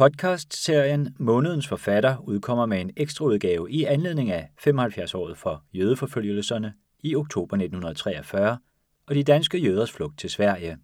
[0.00, 7.56] Podcast-serien Månedens Forfatter udkommer med en ekstraudgave i anledning af 75-året for jødeforfølgelserne i oktober
[7.56, 8.58] 1943
[9.06, 10.78] og de danske jøders flugt til Sverige.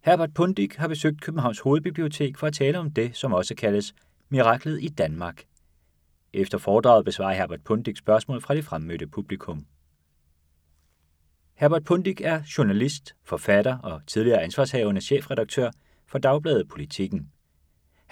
[0.00, 3.94] Herbert Pundik har besøgt Københavns Hovedbibliotek for at tale om det, som også kaldes
[4.28, 5.44] Miraklet i Danmark.
[6.32, 9.66] Efter foredraget besvarer Herbert Pundik spørgsmål fra det fremmødte publikum.
[11.54, 15.70] Herbert Pundik er journalist, forfatter og tidligere ansvarshavende chefredaktør
[16.06, 17.32] for Dagbladet Politikken.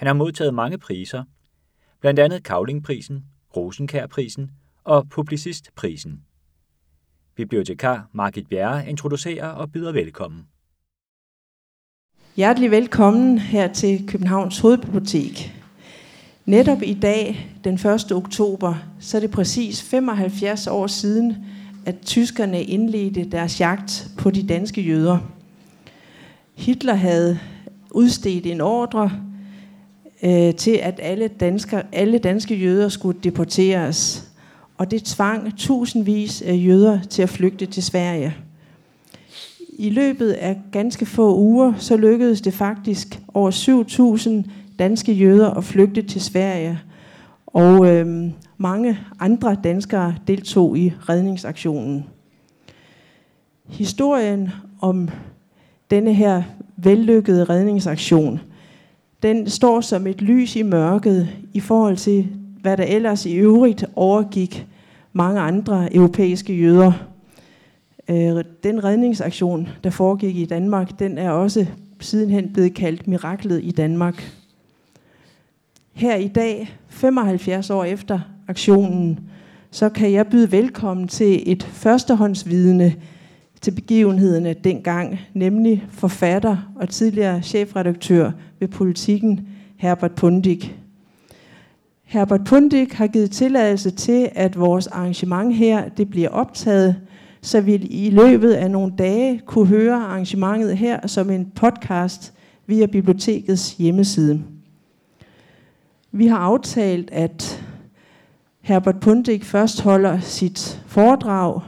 [0.01, 1.23] Han har modtaget mange priser,
[1.99, 4.51] blandt andet Kavlingprisen, Rosenkærprisen
[4.83, 6.21] og Publicistprisen.
[7.35, 10.47] Bibliotekar Margit Bjerre introducerer og byder velkommen.
[12.35, 15.55] Hjertelig velkommen her til Københavns Hovedbibliotek.
[16.45, 18.11] Netop i dag, den 1.
[18.11, 21.35] oktober, så er det præcis 75 år siden,
[21.85, 25.19] at tyskerne indledte deres jagt på de danske jøder.
[26.55, 27.39] Hitler havde
[27.91, 29.30] udstedt en ordre
[30.23, 34.27] øh, til, at alle, dansker, alle danske jøder skulle deporteres.
[34.77, 38.35] Og det tvang tusindvis af jøder til at flygte til Sverige.
[39.77, 43.51] I løbet af ganske få uger, så lykkedes det faktisk over
[44.45, 46.79] 7.000 danske jøder at flygte til Sverige.
[47.47, 52.05] Og øh, mange andre danskere deltog i redningsaktionen.
[53.69, 54.49] Historien
[54.81, 55.09] om
[55.91, 56.43] denne her
[56.77, 58.39] vellykkede redningsaktion,
[59.23, 62.27] den står som et lys i mørket i forhold til,
[62.61, 64.67] hvad der ellers i øvrigt overgik
[65.13, 66.91] mange andre europæiske jøder.
[68.09, 71.65] Øh, den redningsaktion, der foregik i Danmark, den er også
[71.99, 74.37] sidenhen blevet kaldt miraklet i Danmark.
[75.93, 79.19] Her i dag, 75 år efter aktionen,
[79.71, 82.93] så kan jeg byde velkommen til et førstehåndsvidende
[83.61, 89.47] til begivenhederne dengang, nemlig forfatter og tidligere chefredaktør ved Politiken,
[89.77, 90.75] Herbert Pundik.
[92.03, 96.95] Herbert Pundik har givet tilladelse til, at vores arrangement her det bliver optaget,
[97.41, 102.33] så vi i løbet af nogle dage kunne høre arrangementet her som en podcast
[102.67, 104.43] via bibliotekets hjemmeside.
[106.11, 107.65] Vi har aftalt, at
[108.61, 111.61] Herbert Pundik først holder sit foredrag,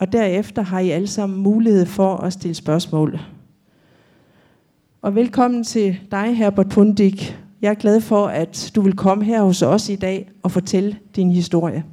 [0.00, 3.20] og derefter har I alle sammen mulighed for at stille spørgsmål.
[5.02, 7.38] Og velkommen til dig, Herbert Pundik.
[7.62, 10.98] Jeg er glad for, at du vil komme her hos os i dag og fortælle
[11.16, 11.84] din historie.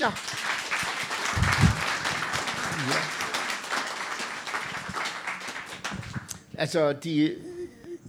[0.00, 0.06] Ja.
[6.58, 7.32] Altså, de,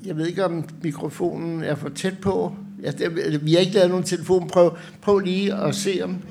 [0.06, 2.56] jeg ved ikke, om mikrofonen er for tæt på.
[2.84, 4.72] Altså, ja, vi har ikke lavet nogen telefonprøve.
[5.02, 6.22] Prøv lige at se, om,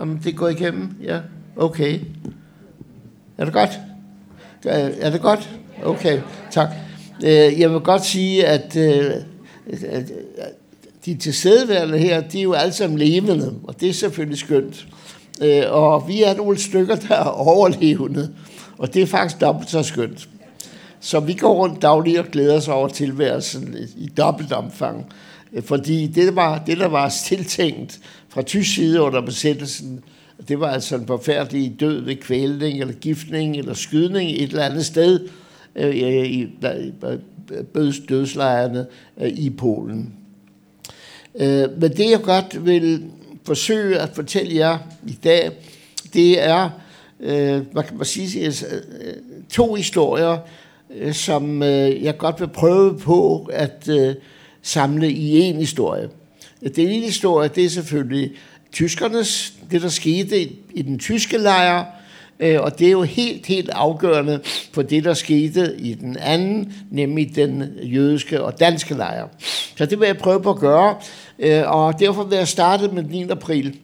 [0.00, 0.90] om det går igennem.
[1.02, 1.20] Ja,
[1.56, 2.00] okay.
[3.38, 3.80] Er det godt?
[4.64, 5.50] Er det godt?
[5.82, 6.68] Okay, tak.
[7.24, 9.14] Øh, jeg vil godt sige, øh,
[9.82, 10.12] at
[11.04, 14.86] de tilstedeværende her, de er jo alle sammen levende, og det er selvfølgelig skønt.
[15.42, 18.30] Øh, og vi er nogle stykker, der er overlevende,
[18.78, 20.28] og det er faktisk dobbelt så skønt.
[21.00, 25.06] Så vi går rundt dagligt og glæder os over tilværelsen i dobbelt omfang.
[25.64, 30.00] Fordi det, der var, det, der var tiltænkt fra tysk side under besættelsen,
[30.48, 34.86] det var altså en forfærdelig død ved kvælning, eller giftning, eller skydning et eller andet
[34.86, 35.28] sted
[35.76, 36.48] øh, i
[38.08, 38.86] dødslejrene
[39.20, 40.14] øh, i Polen.
[41.34, 43.04] Øh, men det, jeg godt vil
[43.44, 45.50] forsøge at fortælle jer i dag,
[46.14, 46.70] det er,
[47.20, 48.52] øh, hvad kan man sige, øh,
[49.00, 49.14] øh,
[49.50, 50.38] to historier,
[50.96, 53.88] øh, som jeg godt vil prøve på at
[54.62, 56.08] samle i en historie.
[56.60, 58.32] Den ene historie, det er selvfølgelig
[58.72, 60.42] tyskernes, det der skete
[60.74, 61.84] i den tyske lejr,
[62.40, 64.40] øh, og det er jo helt, helt afgørende
[64.72, 69.28] for det, der skete i den anden, nemlig den jødiske og danske lejr.
[69.76, 70.96] Så det vil jeg prøve på at gøre,
[71.38, 73.30] øh, og derfor vil jeg starte med den 9.
[73.30, 73.76] april.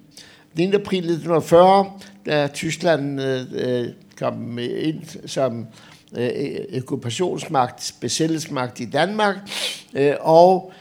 [0.56, 0.75] Den 9.
[0.75, 1.91] april 1940,
[2.26, 3.88] da Tyskland øh, øh,
[4.19, 5.66] kom ind som
[6.16, 6.31] øh,
[6.76, 9.37] okkupationsmagt, besættelsesmagt i Danmark,
[9.94, 10.73] øh, og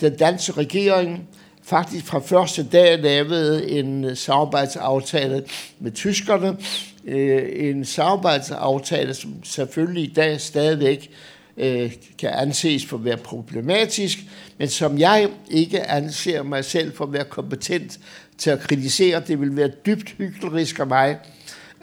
[0.00, 1.28] den danske regering
[1.64, 5.44] faktisk fra første dag lavede en øh, samarbejdsaftale
[5.78, 6.56] med tyskerne.
[7.04, 11.10] Øh, en samarbejdsaftale, som selvfølgelig i dag stadigvæk
[11.56, 14.18] øh, kan anses for at være problematisk,
[14.58, 17.98] men som jeg ikke anser mig selv for at være kompetent
[18.38, 19.22] til at kritisere.
[19.28, 21.18] Det vil være dybt hyklerisk af mig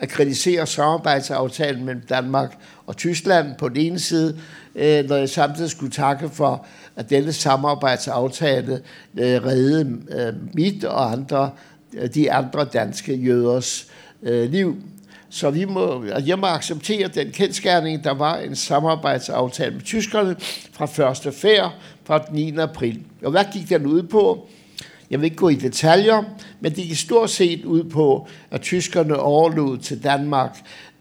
[0.02, 4.38] at kritisere samarbejdsaftalen mellem Danmark og Tyskland på den ene side,
[4.74, 6.66] øh, når jeg samtidig skulle takke for,
[6.96, 8.80] at denne samarbejdsaftale
[9.18, 11.50] øh, redde øh, mit og andre,
[11.92, 13.86] øh, de andre danske jøders
[14.22, 14.76] øh, liv.
[15.30, 20.36] Så vi må, jeg må acceptere den kendskærning, der var en samarbejdsaftale med tyskerne
[20.72, 21.72] fra første færd
[22.04, 22.58] fra den 9.
[22.58, 23.02] april.
[23.24, 24.48] Og hvad gik den ud på?
[25.12, 26.22] Jeg vil ikke gå i detaljer,
[26.60, 30.56] men det gik stort set ud på, at tyskerne overlod til Danmark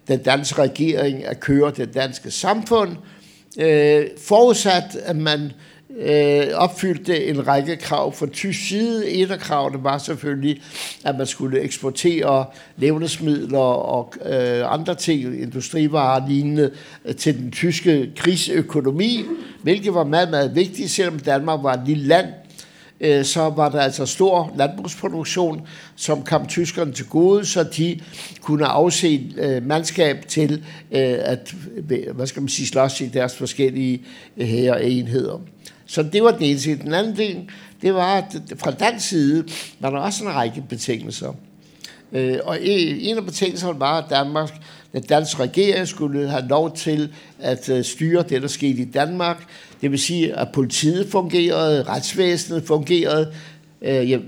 [0.07, 2.91] den danske regering at køre det danske samfund,
[3.59, 5.51] øh, forudsat at man
[5.97, 9.11] øh, opfyldte en række krav fra tysk side.
[9.11, 10.61] Et af kravene var selvfølgelig,
[11.03, 12.45] at man skulle eksportere
[12.77, 16.71] levnedsmidler og øh, andre ting, industrivarer lignende,
[17.05, 19.25] øh, til den tyske krigsøkonomi,
[19.63, 22.27] hvilket var meget, meget vigtigt, selvom Danmark var et lille land,
[23.01, 27.99] øh, så var der altså stor landbrugsproduktion, som kom tyskerne til gode, så de
[28.41, 31.53] kunne afse øh, mandskab til øh, at
[31.89, 34.01] øh, hvad skal man sige, slås i deres forskellige
[34.37, 35.41] øh, her enheder.
[35.85, 36.81] Så det var den ene ting.
[36.81, 37.51] Den anden ting,
[37.81, 39.45] det var, at fra dansk side
[39.79, 41.33] var der også en række betingelser.
[42.11, 44.53] Øh, og en af betingelserne var, at Danmark,
[44.93, 49.47] den danske regering skulle have lov til at øh, styre det, der skete i Danmark.
[49.81, 53.33] Det vil sige, at politiet fungerede, retsvæsenet fungerede.
[53.81, 54.19] Øh,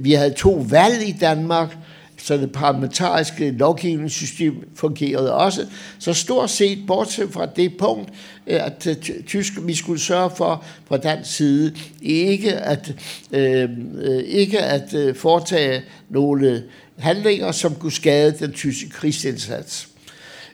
[0.00, 1.76] vi havde to valg i Danmark,
[2.18, 5.66] så det parlamentariske lovgivningssystem fungerede også.
[5.98, 8.10] Så stort set, bortset fra det punkt,
[8.46, 12.94] øh, at øh, tysk, vi skulle sørge for fra dansk side ikke at,
[13.32, 16.64] øh, øh ikke at foretage nogle
[16.98, 19.88] handlinger, som kunne skade den tyske krigsindsats.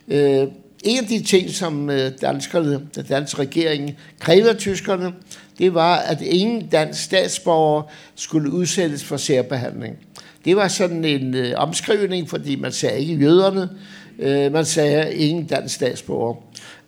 [0.09, 0.47] Øh,
[0.83, 1.91] en af de ting, som
[2.21, 5.13] danskerne, den danske regering krævede af tyskerne,
[5.59, 7.83] det var, at ingen dansk statsborger
[8.15, 9.97] skulle udsættes for særbehandling.
[10.45, 13.69] Det var sådan en øh, omskrivning, fordi man sagde ikke jøderne,
[14.19, 16.35] øh, man sagde ingen dansk statsborger.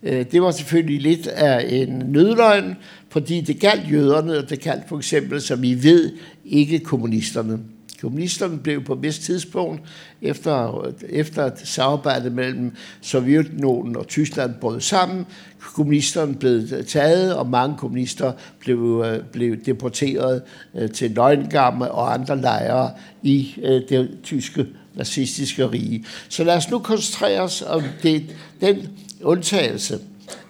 [0.03, 2.75] Øh, det var selvfølgelig lidt af en nødløgn,
[3.09, 6.13] fordi det galt jøderne, og det galt for eksempel, som I ved,
[6.45, 7.59] ikke kommunisterne.
[8.05, 9.81] Kommunisterne blev på et vist tidspunkt,
[10.21, 12.71] efter, efter et samarbejde mellem
[13.01, 15.25] Sovjetunionen og Tyskland brød sammen,
[15.59, 20.41] kommunisterne blev taget, og mange kommunister blev, øh, blev deporteret
[20.75, 22.91] øh, til Neuengamme og andre lejre
[23.23, 24.65] i øh, det tyske
[24.95, 26.05] nazistiske rige.
[26.29, 28.89] Så lad os nu koncentrere os om det, den
[29.21, 29.99] undtagelse,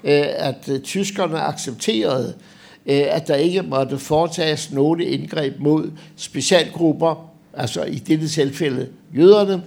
[0.04, 2.34] at tyskerne accepterede,
[2.86, 8.88] at der ikke måtte foretages nogen indgreb mod specialgrupper, altså i dette tilfælde
[9.18, 9.64] jøderne.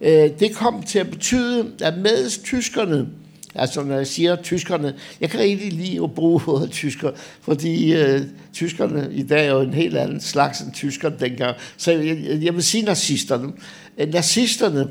[0.00, 3.06] Øh, det kom til at betyde, at med tyskerne
[3.54, 7.10] Altså når jeg siger tyskerne, jeg kan rigtig lide at bruge ordet tysker,
[7.40, 8.20] fordi øh,
[8.52, 11.56] tyskerne i dag er jo en helt anden slags end tyskerne dengang.
[11.76, 13.52] Så jeg, jeg vil sige nazisterne.
[13.98, 14.88] Øh, nazisterne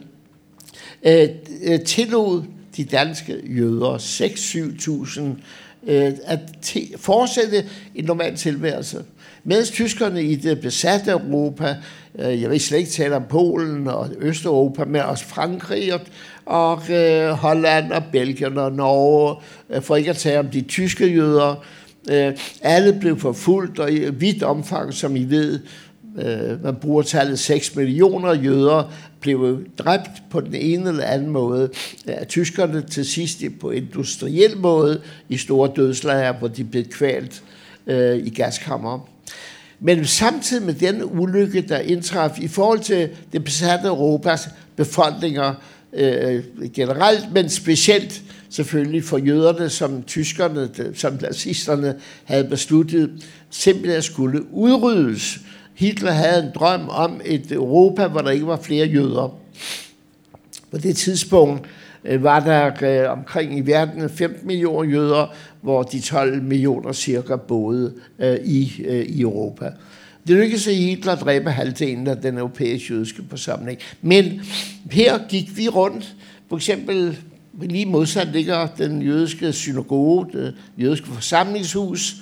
[1.03, 1.29] øh,
[1.63, 2.43] øh tillod
[2.77, 3.97] de danske jøder
[5.87, 6.39] 6-7.000 øh, at
[6.97, 9.03] fortsætte en normal tilværelse.
[9.49, 11.75] Mens tyskerne i det besatte Europa,
[12.19, 15.99] øh, jeg vil slet ikke tale om Polen og Østeuropa, men også Frankrig og,
[16.45, 19.35] og øh, Holland og Belgien og Norge,
[19.69, 21.65] øh, for ikke at tale om de tyske jøder,
[22.11, 25.59] øh, alle blev forfulgt, og i vidt omfang, som I ved,
[26.17, 31.69] øh, man bruger tallet 6 millioner jøder, blev dræbt på den ene eller anden måde
[32.07, 37.43] af tyskerne til sidst på industriel måde i store dødslejre, hvor de blev kvalt
[37.87, 39.16] øh, i gaskammer.
[39.79, 45.53] Men samtidig med den ulykke, der indtraf i forhold til det besatte Europas befolkninger
[45.93, 46.43] øh,
[46.73, 55.39] generelt, men specielt selvfølgelig for jøderne, som tyskerne, som nazisterne havde besluttet, simpelthen skulle udryddes.
[55.75, 59.37] Hitler havde en drøm om et Europa, hvor der ikke var flere jøder.
[60.71, 61.71] På det tidspunkt øh,
[62.05, 62.71] Øh, var der
[63.03, 68.83] øh, omkring i verden 15 millioner jøder, hvor de 12 millioner cirka boede øh, i,
[69.07, 69.71] i Europa.
[70.27, 73.79] Det lykkedes i Hitler at dræbe halvdelen af den europæiske jødiske forsamling.
[74.01, 74.41] Men
[74.91, 76.15] her gik vi rundt,
[76.49, 77.17] for eksempel
[77.61, 82.15] lige modsat ligger den jødiske synagoge, det jødiske forsamlingshus,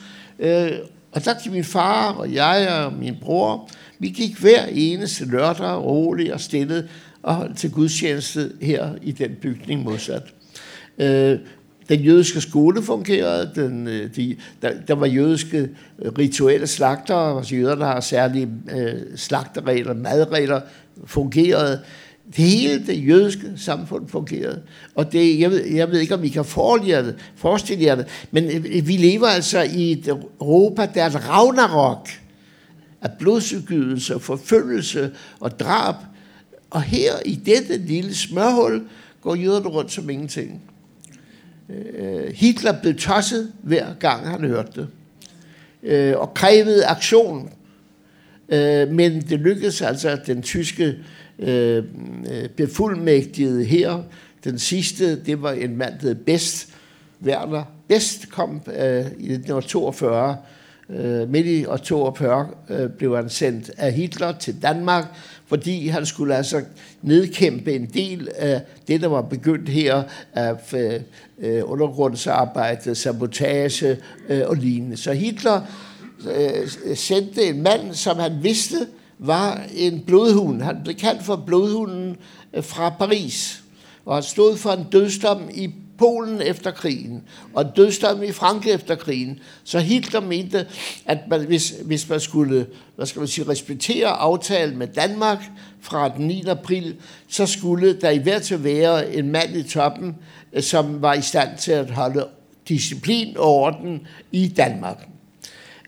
[1.12, 5.84] og der gik min far og jeg og min bror, vi gik hver eneste lørdag
[5.84, 6.90] roligt og stille
[7.26, 10.24] og holdt til gudstjeneste her i den bygning modsat.
[10.98, 11.40] Øh,
[11.90, 15.70] den jødiske skole fungerede, den, øh, de, der, der var jødiske
[16.02, 20.62] øh, rituelle slagter, altså jøder, der har særlige øh, slagteregler, madregler,
[21.06, 21.80] fungerede.
[22.28, 24.62] Det hele det jødiske samfund fungerede.
[24.96, 26.46] Og det, jeg, ved, jeg ved ikke, om I kan
[27.36, 32.10] forestille jer det, men øh, vi lever altså i et Europa, der er et ragnarok
[33.02, 35.96] af blodsudgydelse, forfølgelse og drab.
[36.70, 38.88] Og her i dette lille smørhul
[39.22, 40.62] går jøderne rundt som ingenting.
[41.70, 44.88] Øh, Hitler blev tosset hver gang han hørte det,
[45.84, 47.50] øh, og krævede aktion.
[48.50, 50.96] Øh, men det lykkedes altså den tyske
[51.40, 51.84] øh,
[52.32, 54.04] øh, befuldmægtigede her.
[54.44, 56.70] Den sidste, det var en mand, der hed Best,
[57.24, 60.38] Werner Best, kom øh, i 1942.
[60.90, 65.06] Øh, midt i år 42 øh, blev han sendt af Hitler til Danmark,
[65.48, 66.62] fordi han skulle altså
[67.02, 70.74] nedkæmpe en del af det, der var begyndt her af
[71.40, 73.98] øh, undergrundsarbejde, sabotage
[74.30, 74.98] øh, og lignende.
[74.98, 75.62] Så Hitler
[76.36, 78.88] øh, sendte en mand, som han vidste
[79.20, 80.62] var en blodhund.
[80.62, 82.18] Han blev kaldt for blodhunden
[82.54, 83.64] øh, fra Paris,
[84.06, 87.24] og han stod for en dødsdom i Polen efter krigen,
[87.54, 89.40] og en i Frankrig efter krigen.
[89.64, 90.68] Så Hitler mente,
[91.06, 95.44] at man, hvis, hvis man skulle hvad skal man sige, respektere aftalen med Danmark
[95.82, 96.44] fra den 9.
[96.48, 96.96] april,
[97.28, 100.16] så skulle der i hvert til være en mand i toppen,
[100.54, 102.28] øh, som var i stand til at holde
[102.68, 105.08] disciplin og orden i Danmark.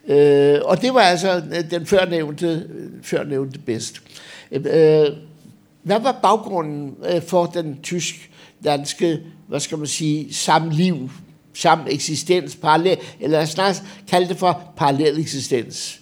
[0.08, 4.02] Øh, og det var altså øh, den førnævnte, øh, førnævnte bedst.
[4.52, 5.06] Øh,
[5.84, 6.96] hvad var baggrunden
[7.28, 7.80] for den
[8.64, 11.10] danske, hvad skal man sige, samliv,
[11.54, 16.00] samme eksistens, parallel, eller snart kalde det for parallel eksistens?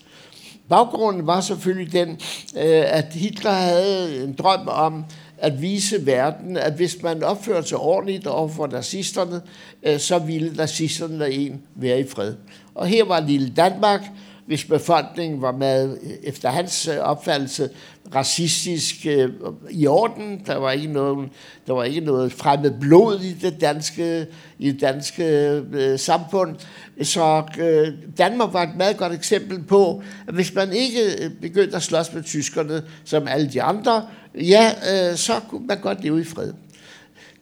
[0.70, 2.10] Baggrunden var selvfølgelig den,
[2.56, 5.06] øh, at Hitler havde en drøm om
[5.38, 9.42] at vise verden, at hvis man opførte sig ordentligt over for nazisterne,
[9.84, 12.36] øh, så ville nazisterne lade en være i fred.
[12.76, 14.02] Og her var lille Danmark,
[14.46, 17.70] hvis befolkningen var med, efter hans øh, opfattelse,
[18.16, 19.30] racistisk øh,
[19.70, 20.42] i orden.
[20.48, 21.30] Der var ikke noget,
[21.68, 24.28] der var ikke noget fremmed blod i det danske,
[24.60, 25.24] i det danske
[25.72, 26.56] øh, samfund.
[27.02, 31.76] Så øh, Danmark var et meget godt eksempel på, at hvis man ikke øh, begyndte
[31.76, 36.22] at slås med tyskerne, som alle de andre, ja, øh, så kunne man godt leve
[36.22, 36.54] i fred.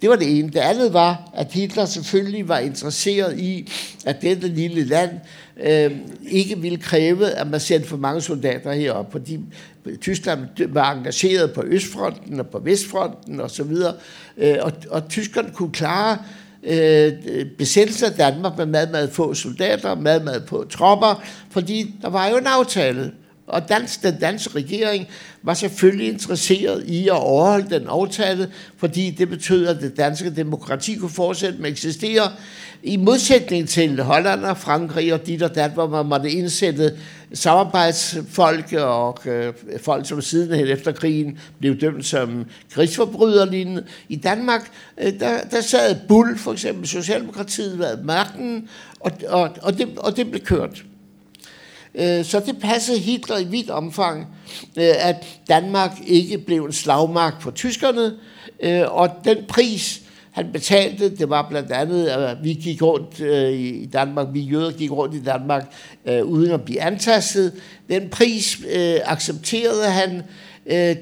[0.04, 0.50] Det var det ene.
[0.50, 3.72] Det andet var, at Hitler selvfølgelig var interesseret i,
[4.06, 5.10] at dette lille land
[5.64, 5.92] øh,
[6.28, 9.40] ikke ville kræve, at man sendte for mange soldater herop, fordi
[10.02, 13.94] Tyskland var engageret på Østfronten og på Vestfronten osv., og,
[14.38, 16.18] øh, og, og tyskerne kunne klare
[16.64, 17.14] øh,
[17.58, 22.28] besættelse af Danmark med meget, meget få soldater, meget, meget få tropper, fordi der var
[22.28, 23.12] jo en aftale.
[23.54, 25.08] Og dans, den danske regering
[25.44, 30.96] var selvfølgelig interesseret i at overholde den aftale, fordi det betød, at det danske demokrati
[30.96, 32.32] kunne fortsætte med at eksistere,
[32.84, 36.98] i modsætning til Holland og Frankrig og dit og dat, hvor man måtte indsætte
[37.34, 45.20] samarbejdsfolk og øh, folk, som sidenhen efter krigen blev dømt som krigsforbrydere I Danmark, øh,
[45.20, 48.70] der, der sad Bull, for eksempel Socialdemokratiet, ved magten,
[49.00, 50.84] og, og, og, det, og det blev kørt.
[51.96, 54.28] Øh, så det passede Hitler i vidt omfang,
[54.78, 58.14] øh, at Danmark ikke blev en slagmark for tyskerne,
[58.60, 63.20] øh, og den pris, han betalte, det var blandt andet, at vi gik rundt
[63.56, 65.74] i Danmark, vi jøder gik rundt i Danmark
[66.24, 67.54] uden at blive antastet.
[67.90, 68.58] Den pris
[69.06, 70.24] accepterede han,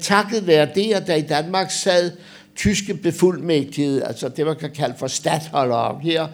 [0.00, 2.10] takket være det, at der i Danmark sad
[2.56, 6.28] tyske befuldmægtigede, altså det man kan kalde for stadholdere her,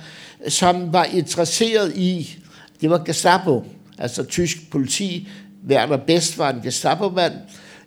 [0.48, 2.38] som var interesseret i,
[2.80, 3.64] det var Gestapo,
[3.98, 5.28] altså tysk politi.
[5.68, 7.32] Werner Best var en Gestapo-mand,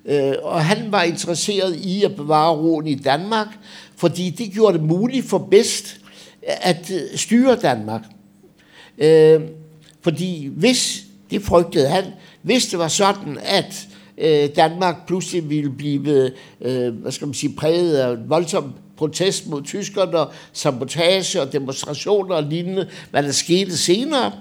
[0.06, 3.48] øh, og han var interesseret i at bevare roen i Danmark,
[3.96, 5.98] fordi det gjorde det muligt for Best
[6.44, 8.02] at øh, styre Danmark.
[8.98, 9.42] Øh,
[10.02, 12.04] fordi hvis, det frygtede han,
[12.42, 13.88] hvis det var sådan, at
[14.18, 19.64] øh, Danmark pludselig ville blive øh, hvad skal man sige, præget af voldsom protest mod
[19.64, 24.32] tyskerne, og sabotage og demonstrationer og lignende, hvad der skete senere,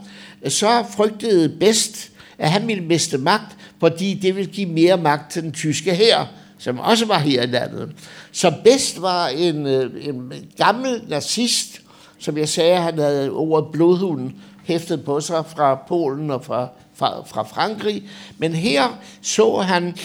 [0.48, 5.42] så frygtede Best, at han ville miste magt, fordi det ville give mere magt til
[5.42, 7.92] den tyske hær, som også var her i landet.
[8.32, 11.80] Så Best var en, øh, en gammel nazist,
[12.18, 17.22] som jeg sagde, han havde ordet blodhunden hæftet på sig fra Polen og fra, fra,
[17.26, 18.02] fra Frankrig.
[18.38, 19.96] Men her så han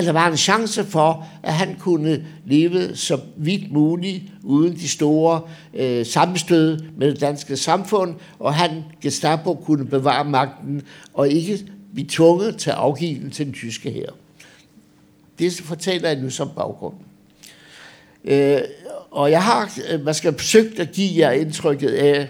[0.00, 4.88] at der var en chance for, at han kunne leve så vidt muligt uden de
[4.88, 5.40] store
[5.74, 10.82] øh, sammenstød med det danske samfund, og han, Gestapo, kunne bevare magten
[11.14, 11.58] og ikke
[11.94, 14.06] blive tvunget til afgivelsen til den tyske her.
[15.38, 16.94] Det fortæller jeg nu som baggrund.
[18.24, 18.58] Øh,
[19.10, 22.28] og jeg har øh, man skal forsøgt at give jer indtrykket af,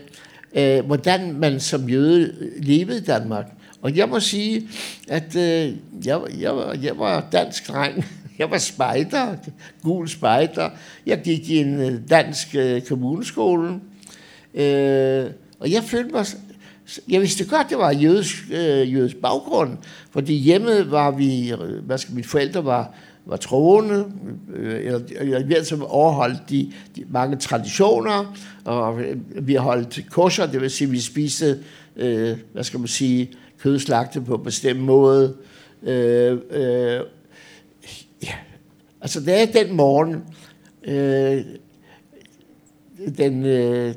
[0.55, 3.47] øh, hvordan man som jøde levede i Danmark.
[3.83, 4.69] Og jeg må sige,
[5.09, 8.05] at øh, jeg, jeg, jeg var dansk dreng.
[8.39, 9.37] Jeg var spejder,
[9.83, 10.71] gul spejder.
[11.07, 13.81] Jeg gik i en øh, dansk øh, kommuneskole.
[14.55, 15.27] Øh,
[15.59, 16.27] og jeg følte mig...
[17.09, 19.77] Jeg vidste godt, det var jødisk, øh, jødisk baggrund,
[20.11, 22.95] fordi hjemme var vi, øh, hvad skal mine forældre var,
[23.27, 24.05] var troende,
[24.57, 30.11] øh, eller, eller i hvert fald overholdt de, de mange traditioner, og øh, vi holdt
[30.11, 31.59] kosher, det vil sige, vi spiste,
[31.97, 33.31] øh, hvad skal man sige,
[33.63, 35.37] kødslagte på en bestemt måde.
[35.83, 37.01] Øh, øh,
[38.23, 38.35] ja.
[39.01, 40.25] Altså, det er den morgen,
[40.85, 41.45] øh,
[43.19, 43.95] den, øh,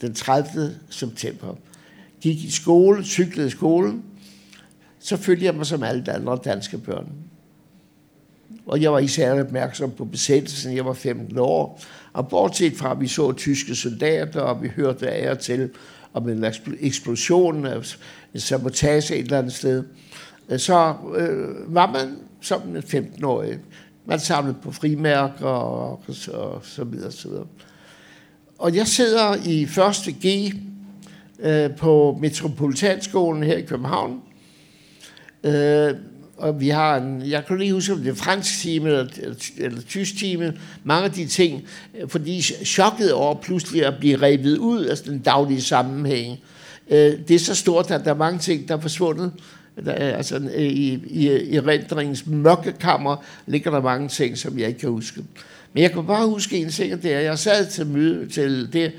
[0.00, 0.74] den 30.
[0.90, 1.54] september,
[2.20, 4.04] gik i skole, cyklede i skolen,
[4.98, 7.12] så følte jeg mig som alle andre danske børn.
[8.66, 10.76] Og jeg var især opmærksom på besættelsen.
[10.76, 11.80] Jeg var 15 år.
[12.12, 15.70] Og bortset fra, at vi så tyske soldater, og vi hørte af og til
[16.18, 16.44] om en
[16.80, 17.84] eksplosion, øh,
[18.34, 19.84] en sabotage et eller andet sted,
[20.48, 23.58] øh, så øh, var man som en 15-årig.
[24.06, 26.00] Man samlede på frimærker og, og,
[26.32, 27.46] og så videre, så videre.
[28.58, 30.54] Og jeg sidder i første G
[31.40, 34.22] øh, på Metropolitanskolen her i København.
[35.44, 35.94] Øh,
[36.38, 39.36] og vi har en, jeg kan lige huske, om det er fransk time eller, eller,
[39.56, 40.52] eller tysk time,
[40.84, 41.64] mange af de ting,
[42.08, 46.38] fordi chokket over pludselig at blive revet ud af den daglige sammenhæng.
[46.90, 49.32] Øh, det er så stort, at der er mange ting, der er forsvundet.
[49.84, 53.16] Der altså, øh, i, i, i rendringens mørkekammer
[53.46, 55.20] ligger der mange ting, som jeg ikke kan huske.
[55.72, 58.92] Men jeg kan bare huske en ting, det er, jeg sad til møde til det,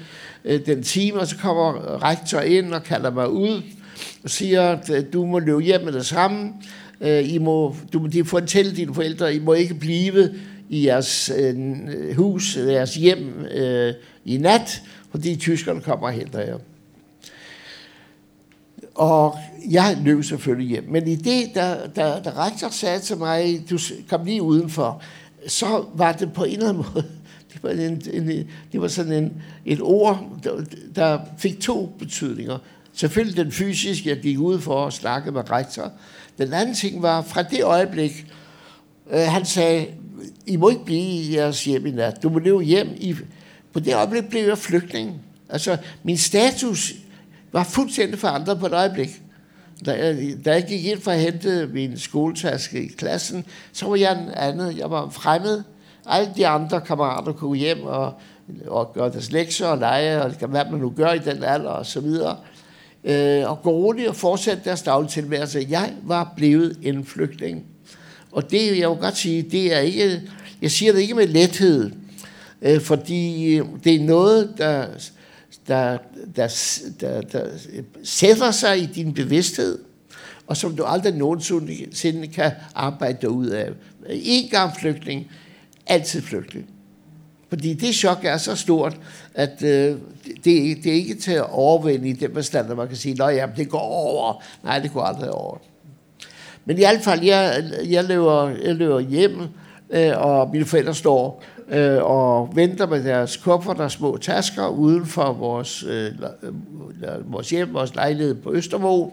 [0.45, 3.61] øh, den time, og så kommer rektor ind og kalder mig ud,
[4.23, 6.53] og siger, at øh, du må løbe hjem med det samme.
[7.01, 10.35] Øh, I må, du de fortælle dine forældre, I må ikke blive
[10.69, 11.55] i jeres øh,
[12.15, 13.93] hus, jeres hjem øh,
[14.25, 16.57] i nat, fordi tyskerne kommer og henter jer.
[18.95, 19.37] Og
[19.69, 20.85] jeg løb selvfølgelig hjem.
[20.89, 23.77] Men i det, der, der, der rektor sagde til mig, du
[24.09, 25.01] kom lige udenfor,
[25.47, 27.05] så var det på en eller anden måde,
[27.53, 30.63] det var, en, en, det var sådan en, et ord, der,
[30.95, 32.57] der fik to betydninger.
[32.99, 35.91] Selvfølgelig den fysiske, jeg gik ud for at snakke med rektor.
[36.37, 38.25] Den anden ting var, fra det øjeblik,
[39.11, 39.87] øh, han sagde,
[40.47, 42.23] I må ikke blive i jeres hjem i nat.
[42.23, 42.87] Du må leve hjem.
[42.97, 43.15] I,
[43.73, 45.21] på det øjeblik blev jeg flygtning.
[45.49, 46.93] Altså, min status
[47.51, 49.21] var fuldstændig forandret på et øjeblik.
[49.85, 53.95] Da jeg, da jeg gik ind for at hente min skoletaske i klassen, så var
[53.95, 54.77] jeg en anden.
[54.77, 55.63] Jeg var fremmed.
[56.05, 58.13] Alle de andre kammerater kunne hjem og,
[58.67, 61.85] og gøre deres lektier og lege, og hvad man nu gør i den alder og
[61.85, 62.37] så videre.
[63.03, 65.67] Øh, og gå roligt og fortsætte deres daglige tilværelse.
[65.69, 67.65] Jeg var blevet en flygtning.
[68.31, 70.21] Og det, jeg vil godt sige, det er ikke,
[70.61, 71.91] jeg siger det ikke med lethed,
[72.61, 74.87] øh, fordi øh, det er noget, der
[75.67, 75.97] der,
[76.35, 76.47] der,
[76.99, 77.47] der, der
[78.03, 79.79] sætter sig i din bevidsthed,
[80.47, 83.69] og som du aldrig nogensinde kan arbejde ud af.
[84.09, 85.31] En gang flygtning,
[85.87, 86.65] altid flygtning.
[87.49, 88.97] Fordi det chok er så stort,
[89.33, 92.97] at øh, det, det er ikke til at overvinde i den bestand, at man kan
[92.97, 94.43] sige, at ja, det går over.
[94.63, 95.57] Nej, det går aldrig over.
[96.65, 99.41] Men i hvert fald, jeg, jeg, løber, jeg løber hjem,
[99.89, 105.05] øh, og mine forældre står øh, og venter med deres kufferter og små tasker uden
[105.05, 106.11] for vores, øh,
[107.25, 109.09] vores hjem, vores lejlighed på Østermo.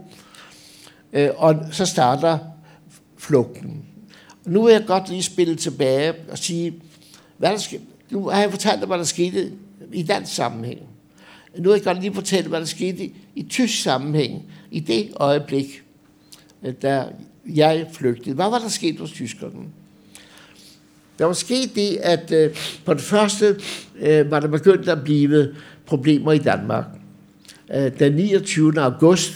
[1.12, 2.38] Øh, og så starter
[3.18, 3.85] flugten.
[4.44, 6.75] Nu vil jeg godt lige spille tilbage og sige,
[7.38, 7.79] hvad der sker.
[8.10, 9.52] Nu har jeg fortalt dig, hvad der skete
[9.92, 10.80] i dansk sammenhæng.
[11.58, 14.42] Nu vil jeg godt lige fortælle, hvad der skete i, i tysk sammenhæng.
[14.70, 15.82] I det øjeblik,
[16.82, 17.04] da
[17.46, 18.34] jeg flygtede.
[18.34, 19.64] Hvad var der sket hos tyskerne?
[21.18, 23.60] Der var sket det, at øh, på det første
[23.98, 25.54] øh, var der begyndt at blive
[25.86, 26.84] problemer i Danmark.
[27.74, 28.80] Øh, den 29.
[28.80, 29.32] august,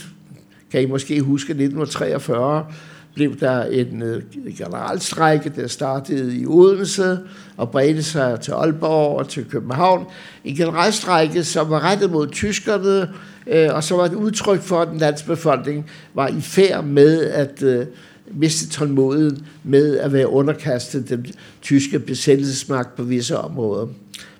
[0.70, 2.66] kan I måske huske, 1943,
[3.14, 4.22] blev der en øh,
[4.58, 7.18] generalstrække, der startede i Odense
[7.56, 10.06] og bredte sig til Aalborg og til København.
[10.44, 13.10] En generalstrække, som var rettet mod tyskerne,
[13.46, 17.24] øh, og som var et udtryk for, at den danske befolkning var i færd med
[17.24, 17.86] at øh,
[18.30, 21.26] miste tålmodigheden med at være underkastet den
[21.62, 23.86] tyske besættelsesmagt på visse områder.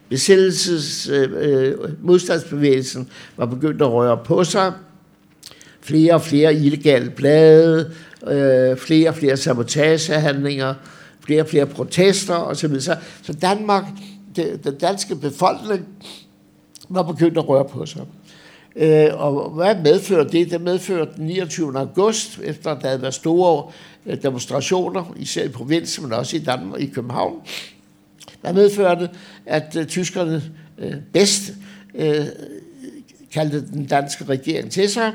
[0.09, 4.73] Besættelses, øh, modstandsbevægelsen var begyndt at røre på sig.
[5.81, 7.93] Flere og flere illegale blade,
[8.27, 10.75] øh, flere og flere sabotagehandlinger,
[11.25, 12.81] flere og flere protester osv.
[12.81, 13.85] Så, så Danmark,
[14.37, 15.87] det, den danske befolkning,
[16.89, 18.03] var begyndt at røre på sig.
[18.77, 20.51] Øh, og hvad medfører det?
[20.51, 21.79] Det medfører den 29.
[21.79, 23.73] august, efter der havde været store
[24.07, 27.41] øh, demonstrationer, især i provinsen, men også i Danmark, i København.
[28.43, 29.11] Der medførte,
[29.47, 30.43] at øh, tyskerne
[30.79, 31.53] øh, bedst
[31.95, 32.25] øh,
[33.33, 35.13] kaldte den danske regering til sig,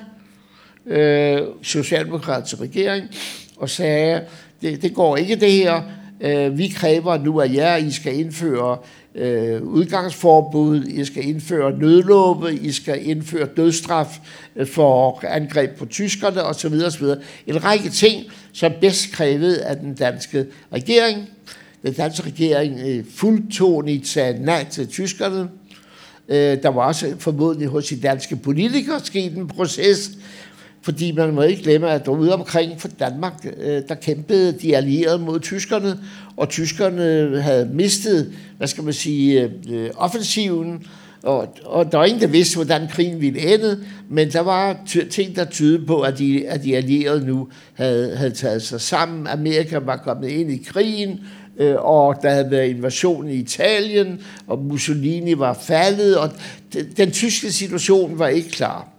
[0.87, 3.07] øh, socialdemokratiske regering,
[3.57, 4.21] og sagde,
[4.61, 5.81] det, det går ikke det her,
[6.21, 8.77] Øh, vi kræver nu af jer, I skal indføre
[9.15, 14.19] øh, udgangsforbud, I skal indføre nødlåbe, I skal indføre dødstraf
[14.55, 16.73] øh, for angreb på tyskerne osv.
[16.85, 17.05] osv.
[17.47, 21.29] En række ting, som bedst krævet af den danske regering.
[21.83, 25.49] Den danske regering øh, fuldtonigt sagde nej til tyskerne.
[26.29, 30.11] Øh, der var også formodentlig hos de danske politikere sket en proces,
[30.85, 35.19] fordi man må ikke glemme, at ude omkring for Danmark, øh, der kæmpede de allierede
[35.19, 35.99] mod tyskerne,
[36.37, 40.87] og tyskerne havde mistet, hvad skal man sige, øh, offensiven,
[41.23, 44.77] og, og der var ingen, der vidste, hvordan krigen ville ende, men der var
[45.11, 49.27] ting, der tydede på, at de, at de allierede nu havde, havde taget sig sammen.
[49.27, 51.19] Amerika var kommet ind i krigen,
[51.57, 56.31] øh, og der havde været invasion i Italien, og Mussolini var faldet, og
[56.73, 58.94] den, den tyske situation var ikke klar.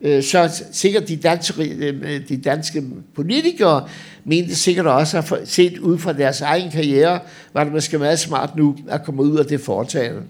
[0.00, 3.88] Øh, så sikkert de danske, øh, de danske politikere
[4.24, 7.20] mente sikkert også, at set ud fra deres egen karriere,
[7.52, 10.22] var det måske meget smart nu at komme ud af det foretagende.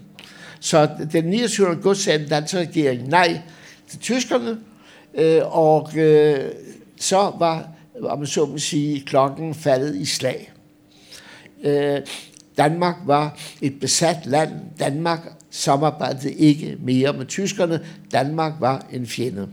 [0.59, 1.67] Så den 29.
[1.67, 3.41] august sagde den danske regering nej
[3.87, 4.57] til tyskerne,
[5.15, 5.89] øh, og
[6.99, 7.67] så var,
[8.01, 10.51] om man så må sige, klokken faldet i slag.
[12.57, 14.51] Danmark var et besat land.
[14.79, 17.79] Danmark samarbejdede ikke mere med tyskerne.
[18.11, 19.47] Danmark var en fjende.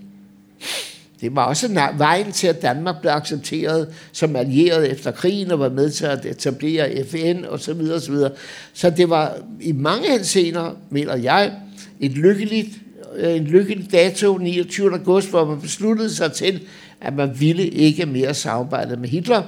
[1.21, 5.69] Det var også vejen til, at Danmark blev accepteret som allieret efter krigen og var
[5.69, 8.31] med til at etablere FN og så videre, og så videre.
[8.73, 11.53] Så det var i mange henseender, mener jeg,
[12.01, 12.69] et lykkeligt,
[13.17, 14.93] øh, en lykkelig dato 29.
[14.93, 16.61] august, hvor man besluttede sig til,
[17.01, 19.43] at man ville ikke mere samarbejde med Hitler,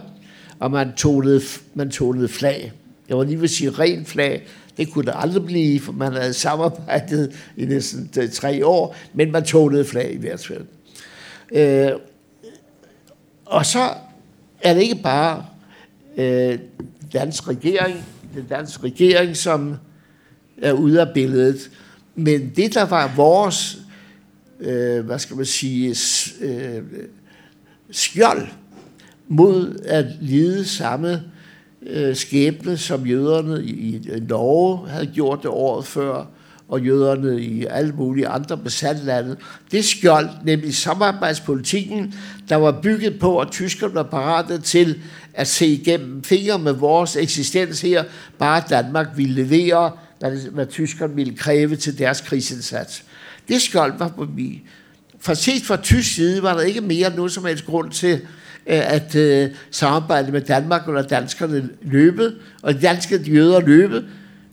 [0.59, 1.43] og man tonede,
[1.75, 2.73] man tonede flag.
[3.09, 4.43] Jeg var lige ved at sige rent flag,
[4.77, 9.33] det kunne der aldrig blive, for man havde samarbejdet i næsten øh, tre år, men
[9.33, 10.65] man tonede flag i hvert fald.
[11.53, 11.93] Øh,
[13.45, 13.91] og så
[14.63, 15.47] er det ikke bare
[16.17, 16.59] øh,
[17.13, 19.77] dansk regering, den danske regering, som
[20.63, 21.71] er ude af billedet,
[22.15, 23.79] men det, der var vores,
[24.61, 25.97] øh, hvad skal man sige,
[26.41, 26.83] øh,
[27.91, 28.49] skjold
[29.29, 31.23] mod at lide samme
[31.87, 36.25] øh, skæbne, som jøderne i, i Norge havde gjort det året før,
[36.69, 39.37] og jøderne i alle mulige andre besatte lande.
[39.71, 42.15] Det skjold, nemlig samarbejdspolitikken,
[42.49, 45.01] der var bygget på, at tyskerne var parate til
[45.35, 48.05] at se igennem fingre med vores eksistens her,
[48.39, 53.05] bare Danmark ville levere, hvad, hvad tyskerne ville kræve til deres krigsindsats.
[53.49, 54.63] Det skjold var på mig.
[55.21, 58.21] For set fra tysk side var der ikke mere nogen som helst grund til
[58.67, 64.05] Øh, at øh, samarbejde med Danmark, eller danskerne løbet, og de danske jøder løbet,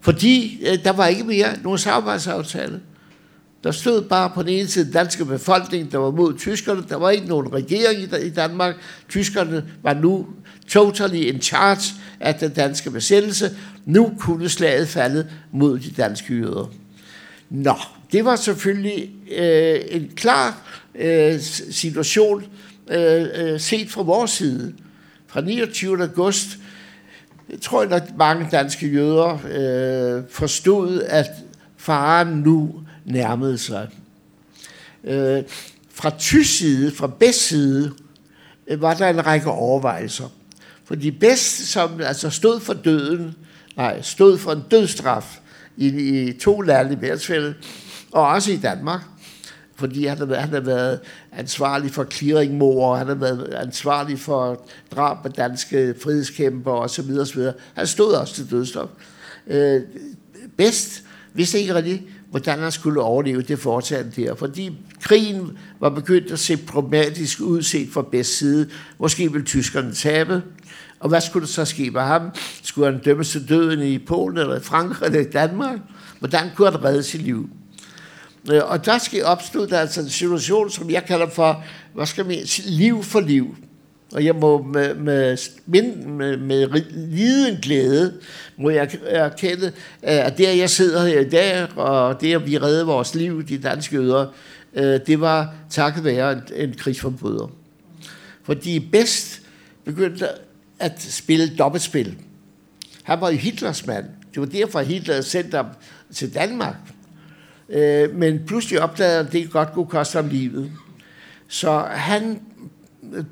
[0.02, 2.80] fordi øh, der var ikke mere nogen samarbejdsaftale.
[3.64, 6.84] Der stod bare på den ene side den danske befolkning, der var mod tyskerne.
[6.90, 8.76] Der var ikke nogen regering i Danmark.
[9.10, 10.28] Tyskerne var nu
[10.68, 13.52] totally in charge af den danske besættelse.
[13.86, 16.72] Nu kunne slaget falde mod de danske jøder.
[17.50, 17.76] Nå,
[18.12, 20.62] det var selvfølgelig øh, en klar
[20.96, 21.40] øh,
[21.72, 22.44] situation
[22.92, 24.74] Øh, øh, set fra vores side.
[25.28, 26.02] Fra 29.
[26.02, 26.58] august
[27.50, 31.28] jeg tror at mange danske jøder øh, forstod, at
[31.78, 33.90] faren nu nærmede sig.
[35.04, 35.44] Øh,
[35.94, 37.94] fra tysk side, fra bedst side,
[38.68, 40.30] øh, var der en række overvejelser.
[40.86, 43.36] For de bedste, som altså stod for døden,
[43.76, 45.40] nej, stod for en dødstraf
[45.78, 47.22] i, i to lande i hvert
[48.12, 49.02] og også i Danmark,
[49.84, 51.00] fordi han har, han har været
[51.32, 54.66] ansvarlig for clearingmord, han har været ansvarlig for
[54.96, 57.12] drab af danske frihedskæmper osv.
[57.20, 57.42] osv.
[57.74, 58.90] Han stod også til dødsdom.
[59.48, 59.82] Øh,
[60.58, 66.32] bedst vidste ikke rigtig, hvordan han skulle overleve det foretagende der, fordi krigen var begyndt
[66.32, 68.70] at se problematisk ud set fra bedst side.
[69.00, 70.44] Måske ville tyskerne tabe,
[71.00, 72.30] og hvad skulle der så ske med ham?
[72.64, 75.80] Skulle han dømmes til døden i Polen eller i Frankrig eller i Danmark?
[76.20, 77.50] Hvordan kunne han redde sit liv?
[78.52, 82.26] Øh, og der skal opstå der altså en situation, som jeg kalder for, hvad skal
[82.26, 83.56] man liv for liv.
[84.14, 85.38] Og jeg må med, med,
[86.08, 88.14] med, med liden glæde,
[88.58, 89.72] må jeg erkende, øh,
[90.04, 93.44] at det, at jeg sidder her i dag, og det, at vi redde vores liv,
[93.48, 94.28] de danske jøder,
[94.74, 97.52] øh, det var takket være en, en krigsforbryder.
[98.44, 99.42] Fordi bedst
[99.86, 100.28] begyndte
[100.80, 102.18] at spille dobbeltspil.
[103.04, 104.06] Han var jo Hitlers mand.
[104.34, 105.66] Det var derfor, Hitler sendte ham
[106.14, 106.76] til Danmark.
[107.70, 110.72] Øh, men pludselig opdagede han, at det godt kunne koste ham livet.
[111.48, 112.42] Så han,
[113.14, 113.24] øh,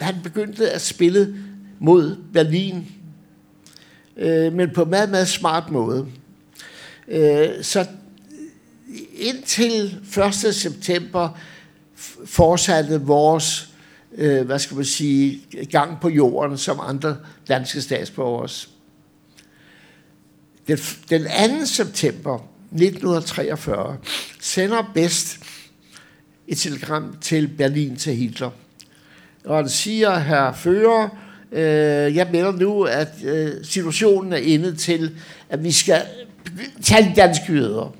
[0.00, 1.36] han begyndte at spille
[1.78, 2.86] mod Berlin,
[4.16, 6.06] øh, men på en meget, meget smart måde.
[7.08, 7.86] Øh, så
[9.14, 9.98] indtil
[10.44, 10.54] 1.
[10.54, 11.38] september
[12.24, 13.72] fortsatte vores
[14.16, 17.16] øh, hvad skal man sige, gang på jorden som andre
[17.48, 18.48] danske statsborgere.
[20.68, 20.78] Den,
[21.10, 21.66] den 2.
[21.66, 22.38] september
[22.72, 23.96] 1943
[24.40, 25.38] sender Best
[26.48, 28.50] et telegram til Berlin til Hitler.
[29.44, 31.08] Og han siger, herre fører,
[31.52, 35.16] øh, jeg mener nu, at øh, situationen er inde til,
[35.48, 36.02] at vi skal
[36.82, 37.94] tage de danske jøder.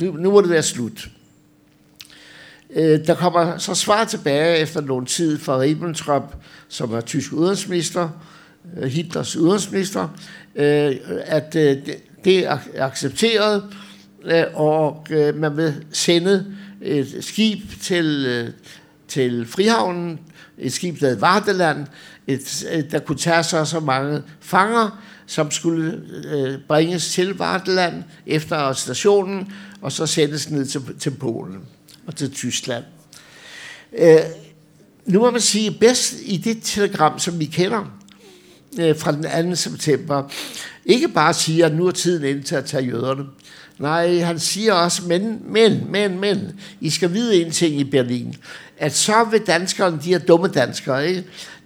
[0.00, 1.08] Nu, nu må det være slut.
[2.70, 6.36] Øh, der kommer så svar tilbage efter nogen tid fra Ribbentrop,
[6.68, 8.08] som var tysk udenrigsminister,
[8.76, 10.08] øh, Hitlers udenrigsminister,
[10.54, 11.76] øh, at øh,
[12.24, 13.64] det er accepteret,
[14.24, 16.46] Øh, og øh, man vil sende
[16.80, 18.52] et skib til, øh,
[19.08, 20.20] til Frihavnen,
[20.58, 21.86] et skib, der hed Vardeland,
[22.26, 28.72] et, der kunne tage sig så mange fanger, som skulle øh, bringes til Vardeland efter
[28.72, 31.60] stationen, og så sendes ned til, til Polen
[32.06, 32.84] og til Tyskland.
[33.98, 34.18] Øh,
[35.06, 37.84] nu må man sige, bedst i det telegram, som vi kender
[38.80, 39.56] øh, fra den 2.
[39.56, 40.28] september,
[40.84, 43.24] ikke bare siger, at nu er tiden inde til at tage jøderne.
[43.80, 48.34] Nej, han siger også, men, men, men, men, I skal vide en ting i Berlin,
[48.78, 51.24] at så vil danskerne, de her dumme danskere, ikke?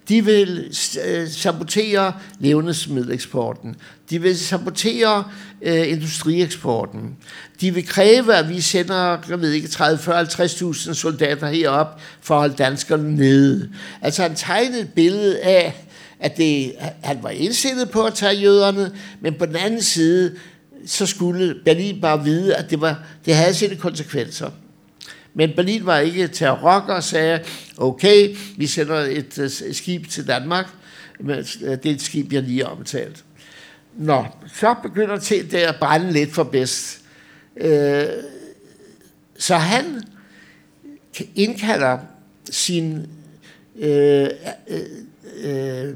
[0.09, 0.75] de vil
[1.05, 3.75] øh, sabotere levnedsmiddeleksporten.
[4.09, 5.23] De vil sabotere
[5.61, 7.15] øh, industrieksporten.
[7.61, 12.35] De vil kræve, at vi sender, jeg ved ikke, 30, 40, 50.000 soldater herop for
[12.35, 13.69] at holde danskerne nede.
[14.01, 15.85] Altså han tegnede et billede af,
[16.19, 16.71] at det,
[17.03, 20.35] han var indstillet på at tage jøderne, men på den anden side,
[20.85, 24.51] så skulle Berlin bare vide, at det, var, det havde sine konsekvenser.
[25.33, 27.39] Men Berlin var ikke til at rokke og sagde,
[27.77, 30.67] okay, vi sender et, øh, et skib til Danmark.
[31.19, 33.23] Øh, det er et skib, jeg lige har omtalt.
[33.97, 37.01] Nå, så begynder til det at brænde lidt for bedst.
[37.57, 38.05] Øh,
[39.37, 40.01] så han
[41.35, 41.97] indkalder
[42.49, 43.07] sin
[43.79, 44.29] øh,
[44.67, 44.79] øh,
[45.43, 45.95] øh,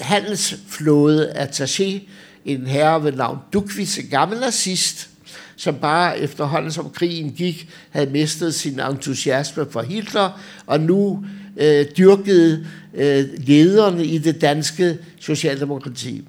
[0.00, 2.00] handelsflåde attaché,
[2.44, 5.08] en herre ved navn Dukvits, en gammel nazist,
[5.56, 11.24] som bare efterhånden som krigen gik, havde mistet sin entusiasme for Hitler, og nu
[11.56, 16.24] øh, dyrkede øh, lederne i det danske socialdemokrati.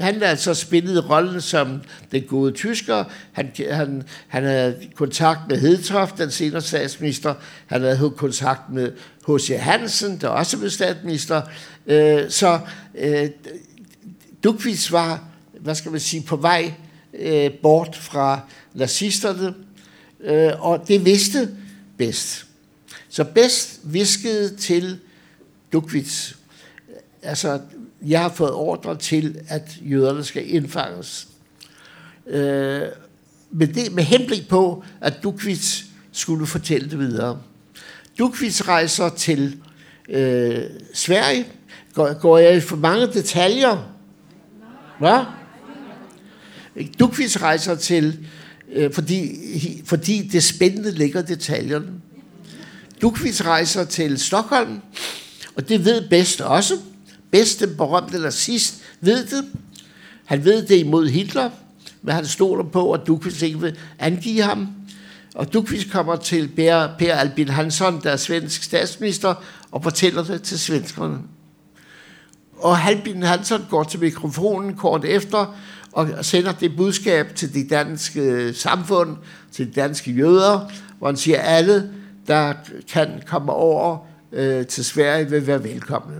[0.00, 1.80] Han havde altså spillet rollen som
[2.12, 3.04] den gode tysker.
[3.32, 7.34] Han, han, han havde kontakt med Hedtoft, den senere statsminister.
[7.66, 8.92] Han havde kontakt med
[9.28, 9.52] H.C.
[9.60, 11.42] Hansen, der også blev statsminister.
[11.86, 12.60] Øh, så
[12.98, 13.28] øh,
[14.44, 15.24] Dukvits var,
[15.60, 16.74] hvad skal man sige, på vej
[17.14, 18.40] øh, bort fra
[18.74, 19.54] nazisterne,
[20.20, 21.56] øh, og det vidste
[21.98, 22.46] Best.
[23.08, 24.98] Så Best viskede til
[25.72, 26.36] Dukvits,
[27.22, 27.60] altså,
[28.02, 31.28] jeg har fået ordre til, at jøderne skal indfanges.
[32.26, 32.82] Øh,
[33.50, 37.40] med, det, med henblik på, at Dukvits skulle fortælle det videre.
[38.18, 39.58] Dukvits rejser til
[40.08, 40.62] øh,
[40.94, 41.46] Sverige.
[41.94, 43.93] Går, går jeg i for mange detaljer?
[44.98, 45.24] Hvad?
[46.98, 48.26] Dukvits rejser til,
[48.72, 49.30] øh, fordi,
[49.84, 51.86] fordi det spændende ligger detaljerne.
[53.02, 54.80] Dukvits rejser til Stockholm,
[55.56, 56.74] og det ved bedst også.
[57.30, 59.44] Bedst den berømte nazist ved det.
[60.24, 61.50] Han ved det imod Hitler,
[62.02, 64.68] men han stoler på, at Dukvits ikke vil angive ham.
[65.34, 69.34] Og Dukvits kommer til Per, per Albin Hansson, der er svensk statsminister,
[69.70, 71.18] og fortæller det til svenskerne.
[72.58, 75.54] Og Halbin Hansen går til mikrofonen kort efter
[75.92, 79.16] og sender det budskab til det danske øh, samfund,
[79.52, 81.90] til de danske jøder, hvor han siger, at alle,
[82.26, 82.52] der
[82.92, 83.98] kan komme over
[84.32, 86.14] øh, til Sverige, vil være velkomne.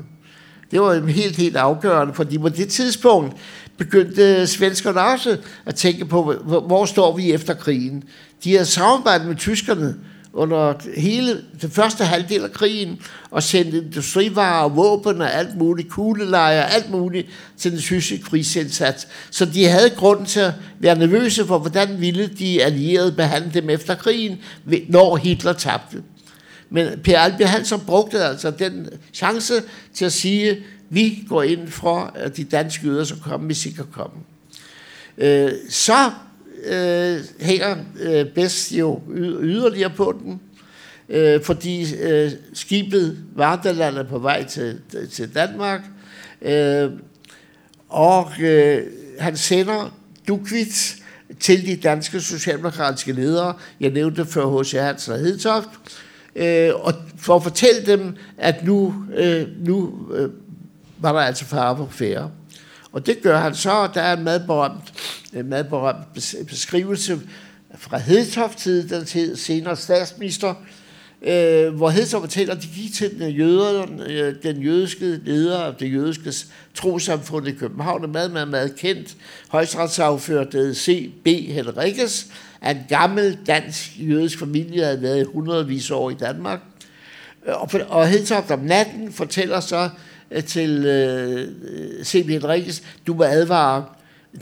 [0.71, 3.37] Det var helt, helt afgørende, fordi på det tidspunkt
[3.77, 8.05] begyndte svenskerne også at tænke på, hvor, hvor står vi efter krigen.
[8.45, 9.95] De har samarbejdet med tyskerne,
[10.35, 16.63] under hele den første halvdel af krigen og sendte industrivarer våben og alt muligt, kuglelejer
[16.63, 19.09] alt muligt til den tyske krigsindsats.
[19.31, 23.71] Så de havde grund til at være nervøse for, hvordan ville de allierede behandle dem
[23.71, 24.39] efter krigen,
[24.89, 26.03] når Hitler tabte.
[26.71, 29.55] Men Per Albert Hansen brugte altså den chance
[29.95, 30.59] til at sige,
[30.91, 34.17] vi går ind for, at de danske jøder skal komme, hvis de kan komme.
[35.19, 36.11] Øh, så
[36.67, 39.01] øh, hænger øh, bedst jo
[39.43, 40.41] yderligere på den,
[41.09, 44.81] øh, fordi øh, skibet Vardaland er på vej til,
[45.13, 45.81] til Danmark,
[46.43, 46.91] øh,
[47.89, 48.83] og øh,
[49.19, 49.97] han sender
[50.29, 50.97] Dukvits
[51.41, 54.73] til de danske socialdemokratiske ledere, jeg nævnte før H.C.
[54.73, 55.69] Hansen og Hedtoft,
[56.37, 60.31] øh, og for at fortælle dem, at nu, øh, nu øh,
[60.99, 62.31] var der altså fare på færre.
[62.95, 64.93] Og det gør han så, og der er en meget berømt,
[65.33, 66.15] en meget berømt
[66.49, 67.21] beskrivelse
[67.77, 70.55] fra Hedtoft tid, den tid senere statsminister,
[71.23, 75.75] øh, hvor Hedtoft fortæller, at de gik til den, jøder, øh, den jødiske leder af
[75.75, 76.33] det jødiske
[76.75, 79.17] trosamfund i København, er meget, meget, meget kendt,
[79.49, 81.27] højstretsafført C.B.
[82.63, 86.61] at en gammel dansk jødisk familie, havde været i hundredvis år i Danmark.
[87.47, 89.91] Øh, og, og Hedtoft om natten fortæller så,
[90.43, 91.49] til øh,
[92.05, 92.29] C.B.
[92.29, 93.85] Henriques, du må advare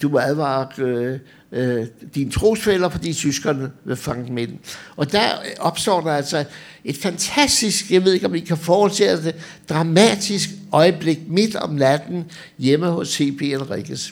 [0.03, 1.19] du må advare øh,
[1.53, 4.59] øh, dine trosfælder, fordi tyskerne vil fange dem ind.
[4.97, 5.29] Og der
[5.59, 6.45] opstår der altså
[6.85, 9.35] et fantastisk, jeg ved ikke om I kan forestille det,
[9.69, 12.25] dramatisk øjeblik midt om natten
[12.59, 13.43] hjemme hos C.B.
[13.43, 14.11] Enriquez.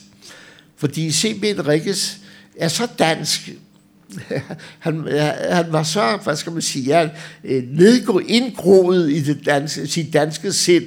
[0.77, 1.43] Fordi C.B.
[1.43, 2.17] Enriquez
[2.57, 3.49] er så dansk,
[4.79, 5.07] han,
[5.49, 7.09] han var så, hvad skal man sige, ja,
[7.43, 10.85] øh, nedgå, indgroet i det danske, sit danske sind,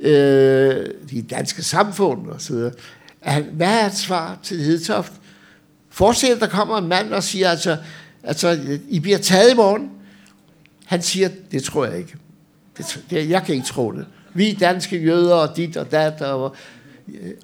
[0.00, 2.72] øh, de danske samfund og så videre.
[3.20, 5.12] Han, hvad er et svar til Hedtoft?
[5.90, 7.76] Forestil der kommer en mand og siger, altså,
[8.22, 9.90] altså, I bliver taget i morgen.
[10.84, 12.14] Han siger, det tror jeg ikke.
[12.78, 14.06] Det, det, jeg kan ikke tro det.
[14.34, 16.22] Vi danske jøder og dit og dat.
[16.22, 16.56] Og,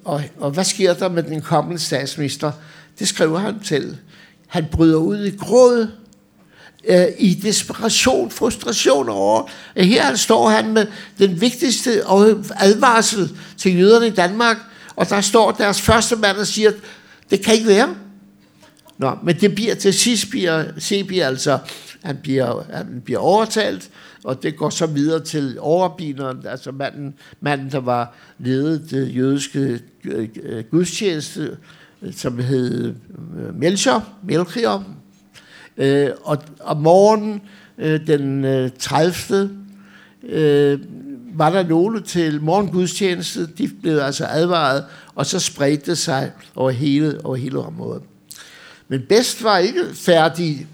[0.05, 2.53] og, og hvad sker der med den kommende statsminister?
[2.99, 3.99] Det skriver han til.
[4.47, 5.88] Han bryder ud i gråd,
[6.88, 10.87] øh, i desperation, frustration over, at her står han med
[11.18, 11.90] den vigtigste
[12.57, 14.57] advarsel til jøderne i Danmark,
[14.97, 16.73] og der står deres første mand og siger,
[17.31, 17.94] det kan ikke være.
[18.99, 21.59] Nå, men det bliver til sidst bliver Sebi altså,
[22.03, 23.90] han bliver, han bliver overtalt,
[24.25, 29.81] og det går så videre til overbineren, altså manden, manden der var ledet det jødiske
[30.05, 31.57] øh, gudstjeneste,
[32.12, 32.94] som hed
[33.38, 34.85] øh, Melchior, Melchior.
[35.76, 37.40] Øh, og om morgenen
[37.78, 39.50] øh, den øh, 30.
[40.28, 40.78] Øh,
[41.37, 44.84] var der nogle til morgengudstjeneste, de blev altså advaret,
[45.14, 48.02] og så spredte det sig over hele, over hele området.
[48.88, 50.66] Men Best var ikke færdig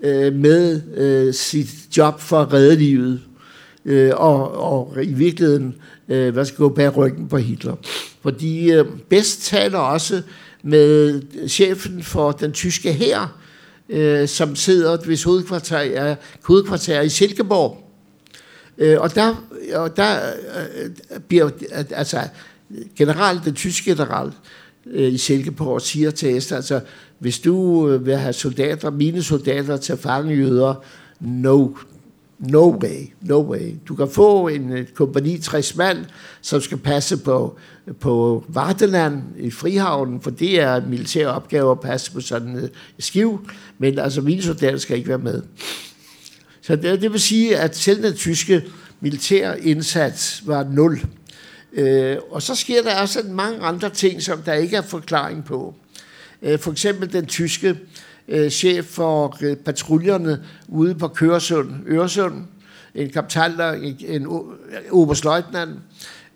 [0.00, 3.20] øh, med øh, sit job for at redde livet,
[3.84, 5.74] øh, og, og i virkeligheden
[6.08, 7.76] øh, hvad skal gå bag ryggen på Hitler.
[8.22, 10.22] Fordi øh, Best taler også
[10.62, 13.38] med chefen for den tyske hær,
[13.88, 17.84] øh, som sidder, hvis hovedkvarter er hovedkvarter i Silkeborg.
[18.78, 19.34] Øh, og der,
[19.74, 20.20] og der
[20.76, 21.50] øh, bliver,
[21.90, 22.20] altså
[22.96, 24.32] general, den tyske general
[24.86, 26.80] øh, i Silkeborg siger til Esther, altså
[27.18, 30.74] hvis du øh, vil have soldater, mine soldater til at fange jøder,
[31.20, 31.68] no,
[32.38, 33.74] no way, no way.
[33.88, 35.98] Du kan få en øh, kompani 60 mand,
[36.40, 37.56] som skal passe på,
[38.00, 42.70] på Varteland i Frihavnen, for det er en militær opgave at passe på sådan et
[42.98, 43.48] skiv,
[43.78, 45.42] men altså mine soldater skal ikke være med.
[46.62, 48.64] Så det, det vil sige, at selv den tyske
[49.00, 51.00] militær indsats var nul.
[51.72, 55.74] Øh, og så sker der også mange andre ting, som der ikke er forklaring på.
[56.42, 57.76] Øh, for eksempel den tyske
[58.28, 62.44] øh, chef for øh, patruljerne ude på Køresund, Øresund,
[62.94, 64.26] en kaptajn, en, en
[64.90, 65.78] oberstløjtnant,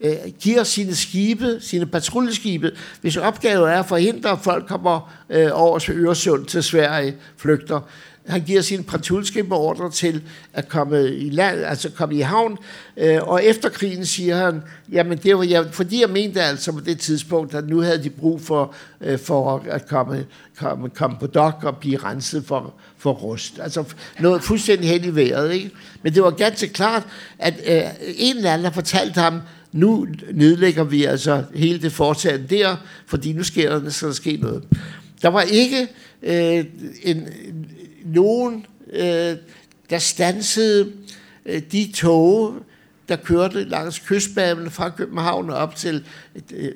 [0.02, 5.50] øh, giver sine skibe, sine patruljeskibe, hvis opgave er at forhindre, at folk kommer øh,
[5.52, 7.80] over til Øresund til Sverige, flygter,
[8.26, 12.58] han giver sin patruljeskibe beordre til at komme i land, altså komme i havn,
[12.96, 16.80] øh, og efter krigen siger han, jamen det var jeg, fordi jeg mente altså på
[16.80, 20.26] det tidspunkt, at nu havde de brug for, øh, for at komme,
[20.58, 23.58] komme, komme på dok og blive renset for, for rust.
[23.62, 23.84] Altså
[24.20, 25.70] noget fuldstændig hen i vejret, ikke?
[26.02, 27.02] Men det var ganske klart,
[27.38, 27.82] at øh,
[28.16, 29.40] en eller anden har fortalt ham,
[29.72, 34.36] nu nedlægger vi altså hele det foretagende der, fordi nu sker der, skal der ske
[34.36, 34.64] noget.
[35.22, 35.88] Der var ikke
[36.22, 36.64] øh,
[37.02, 37.28] en,
[38.04, 39.36] nogen, øh,
[39.90, 40.92] der stansede
[41.46, 42.54] øh, de tog,
[43.08, 46.06] der kørte langs kystbanen fra København op til
[46.52, 46.72] øh, øh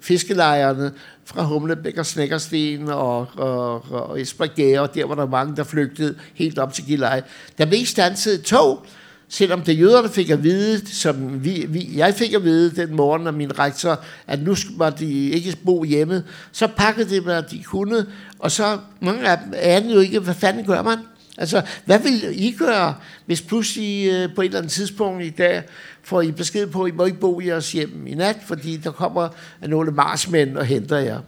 [0.00, 0.92] fiskelejrene
[1.24, 6.18] fra Humlebæk og Snækkersten og, og, og Esbjerg, og der var der mange, der flygtede
[6.34, 7.22] helt op til Gilleleje.
[7.58, 8.86] Der blev ikke stanset tog,
[9.32, 13.26] selvom det jøderne fik at vide, som vi, vi, jeg fik at vide den morgen
[13.26, 17.62] af min rektor, at nu var de ikke bo hjemme, så pakkede de, hvad de
[17.62, 18.06] kunne,
[18.38, 20.98] og så mange af dem anede jo ikke, hvad fanden gør man?
[21.38, 22.94] Altså, hvad vil I gøre,
[23.26, 25.62] hvis pludselig øh, på et eller andet tidspunkt i dag
[26.02, 28.76] får I besked på, at I må ikke bo i jeres hjem i nat, fordi
[28.76, 29.28] der kommer
[29.66, 31.20] nogle marsmænd og henter jer.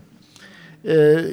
[0.85, 1.25] Øh,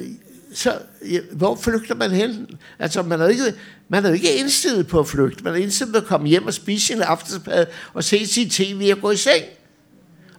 [0.54, 0.72] så
[1.10, 2.46] ja, hvor flygter man hen?
[2.78, 3.54] Altså, man er ikke,
[3.92, 5.44] man er jo ikke indstillet på at flygte.
[5.44, 8.90] Man er indstillet på at komme hjem og spise sin aftensmad og se sin tv
[8.96, 9.44] og gå i seng.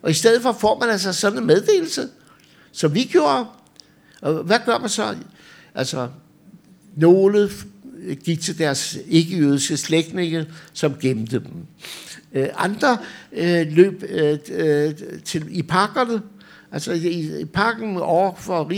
[0.02, 2.10] Og i stedet for får man altså sådan en meddelelse,
[2.72, 3.46] som vi gjorde.
[4.22, 5.16] Og hvad gør man så?
[5.76, 6.10] Altså,
[6.96, 7.50] nogle
[8.24, 11.66] gik til deres ikke-jødiske slægtninge, som gemte dem.
[12.34, 12.98] Øh, andre
[13.32, 14.94] øh, løb øh, øh
[15.26, 16.22] til, i parkerne,
[16.72, 18.70] altså i, i parken over for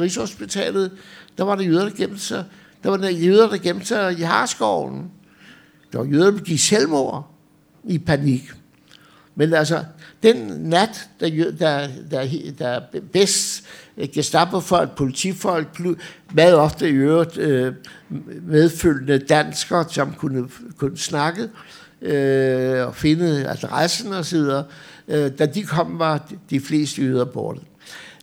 [0.00, 0.90] Rigshospitalet,
[1.38, 2.44] der var der jøder, der gemte sig.
[2.84, 5.10] Der var der jøder, der gemte sig i Harskoven.
[5.92, 7.30] Der var jøder, der gik selvmord
[7.84, 8.52] i panik.
[9.34, 9.84] Men altså,
[10.22, 12.80] den nat, der, der, der, der
[13.12, 13.64] bedst
[13.96, 15.80] øh, Gestapo-folk, politifolk,
[16.34, 17.74] meget ofte i øvrigt øh,
[18.42, 21.48] medfølgende danskere, som kunne, kunne snakke
[22.02, 24.64] øh, og finde adressen og så videre,
[25.08, 27.60] øh, da de kom, var de fleste jøder borte.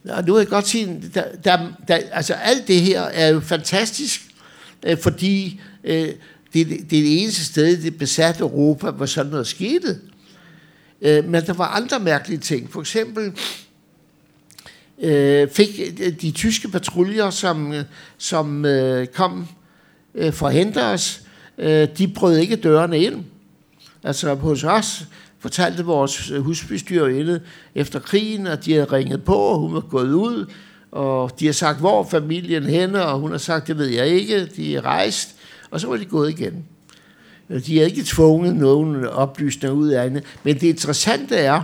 [0.10, 1.58] Og nu vil jeg godt sige, der, der,
[1.88, 4.31] der, altså alt det her er jo fantastisk,
[4.86, 6.10] øh, fordi øh,
[6.54, 10.00] det, det er det eneste sted i det besatte Europa, hvor sådan noget skete.
[11.02, 12.72] Øh, men der var andre mærkelige ting.
[12.72, 13.34] For eksempel
[15.02, 17.74] øh, fik de tyske patruljer, som,
[18.18, 19.48] som øh, kom
[20.16, 21.22] øh, for at hente os,
[21.58, 23.24] øh, de brød ikke dørene ind.
[24.04, 25.04] Altså hos os
[25.40, 27.42] fortalte vores husbestyrerinde
[27.76, 30.46] efter krigen, at de havde ringet på, og hun var gået ud,
[30.92, 34.46] og de har sagt, hvor familien henne, og hun har sagt, det ved jeg ikke,
[34.46, 35.36] de er rejst,
[35.72, 36.66] og så var de gået igen.
[37.50, 41.62] Øh, de har ikke tvunget nogen oplysninger ud af det, men det interessante er,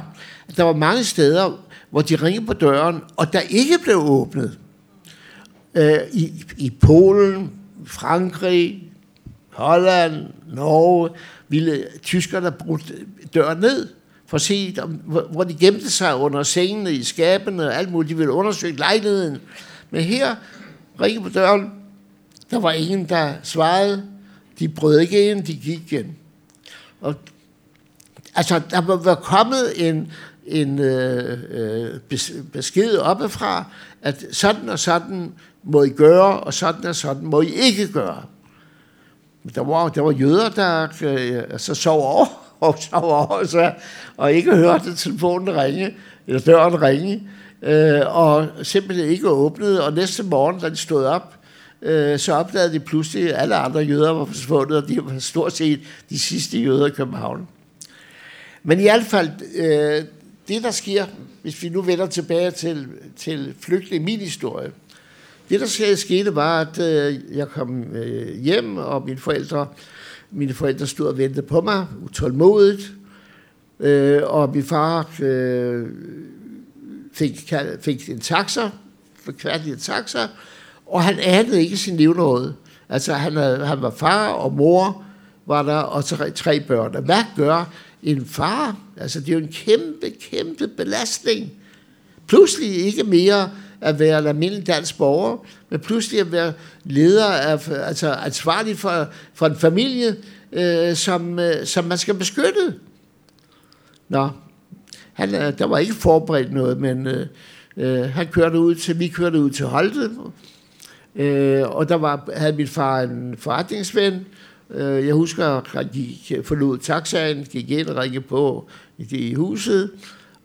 [0.47, 1.59] at der var mange steder,
[1.89, 4.57] hvor de ringede på døren, og der ikke blev åbnet.
[5.75, 7.51] Øh, i, I Polen,
[7.85, 8.83] Frankrig,
[9.49, 11.09] Holland, Norge,
[11.47, 12.79] ville tyskerne bruge
[13.33, 13.87] døren ned,
[14.27, 14.77] for at se,
[15.31, 18.09] hvor de gemte sig under sengene, i skabene og alt muligt.
[18.09, 19.37] De ville undersøge lejligheden.
[19.89, 20.35] Men her
[21.01, 21.71] ringede på døren.
[22.51, 24.03] Der var ingen, der svarede.
[24.59, 26.15] De brød ikke ind, de gik igen.
[27.01, 27.15] Og,
[28.35, 30.11] altså, der var kommet en,
[30.45, 31.99] en øh, øh
[32.53, 33.65] besked oppefra,
[34.01, 38.23] at sådan og sådan må I gøre, og sådan og sådan må I ikke gøre.
[39.55, 43.71] Der var, der var jøder, der øh, så sov over, og sov over så,
[44.17, 45.95] og ikke hørte telefonen ringe,
[46.27, 47.23] eller døren ringe,
[47.61, 51.33] øh, og simpelthen ikke åbnede, og næste morgen, da de stod op,
[51.81, 55.53] øh, så opdagede de pludselig, at alle andre jøder var forsvundet, og de var stort
[55.53, 55.79] set
[56.09, 57.47] de sidste jøder i København.
[58.63, 60.03] Men i hvert fald, øh,
[60.47, 61.05] det der sker,
[61.41, 64.71] hvis vi nu vender tilbage til, til flygtning min historie,
[65.49, 69.67] det der skete var, at øh, jeg kom øh, hjem, og mine forældre,
[70.31, 72.93] mine forældre stod og ventede på mig, utålmodigt,
[73.79, 75.87] øh, og min far øh,
[77.13, 78.69] fik, fik en taxa,
[79.23, 80.27] forkværdig en taxa,
[80.85, 82.55] og han anede ikke sin livnåde.
[82.89, 85.03] Altså han, havde, han var far og mor,
[85.45, 87.05] var der, og tre, tre børn.
[87.05, 87.73] Hvad gør
[88.03, 88.77] en far?
[88.97, 91.51] Altså det er jo en kæmpe, kæmpe belastning.
[92.27, 93.49] Pludselig ikke mere
[93.81, 95.37] at være en almindelig dansk borger,
[95.69, 96.53] men pludselig at være
[96.83, 100.15] leder af, altså ansvarlig for, for en familie,
[100.51, 102.73] øh, som, øh, som man skal beskytte.
[104.09, 104.29] Nå,
[105.13, 107.27] han, øh, der var ikke forberedt noget, men øh,
[107.77, 110.09] øh, han kørte ud til, vi kørte ud til Holte,
[111.15, 114.25] øh, og der var, havde min far en forretningsven,
[114.69, 118.67] øh, jeg husker, at han gik, forlod taxaen, gik ind og ringede på
[118.97, 119.91] i, i huset,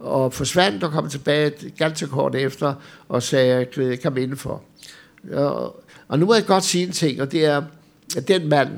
[0.03, 2.75] og forsvandt og kom tilbage ganske kort efter
[3.09, 4.63] og sagde, at jeg kom indenfor.
[5.33, 7.63] Og, og nu må jeg godt sige en ting, og det er,
[8.17, 8.69] at den mand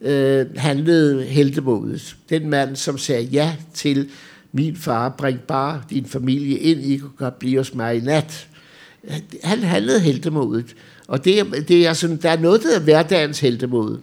[0.00, 2.16] øh, handlede heldemodigt.
[2.30, 4.10] Den mand, som sagde ja til
[4.52, 8.48] min far, bring bare din familie ind, I kan godt blive hos mig i nat.
[9.44, 10.76] Han handlede heldemodigt.
[11.06, 13.98] Og det, er, det er sådan, der er noget, der er hverdagens heldemod.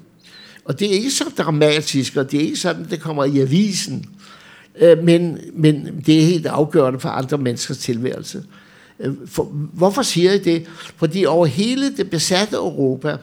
[0.66, 4.06] Og det er ikke så dramatisk, og det er ikke sådan, det kommer i avisen.
[4.80, 8.44] Øh, men, men det er helt afgørende for andre menneskers tilværelse.
[9.00, 10.66] Øh, for, hvorfor siger jeg det?
[10.96, 13.18] Fordi over hele det besatte Europa,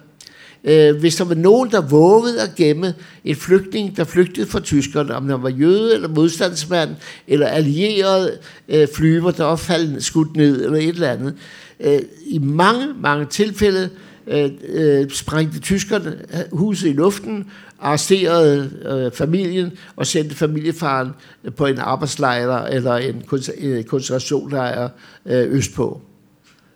[0.65, 2.95] øh, hvis der var nogen, der vågede at gemme
[3.25, 6.91] en flygtning, der flygtede fra tyskerne, om han var jøde eller modstandsmand,
[7.29, 8.39] eller allieret
[8.69, 11.35] øh, flyver, der var faldet skudt ned, eller et eller andet.
[11.81, 13.91] Øh, I mange, mange tilfælde
[14.27, 16.17] øh, øh, sprængte tyskerne
[16.53, 17.47] huset i luften,
[17.85, 21.09] arresterede øh, familien og sendte familiefaren
[21.45, 23.23] øh, på en arbejdslejr eller en
[23.59, 24.89] øh, koncentrationslejr
[25.27, 26.01] øh, østpå.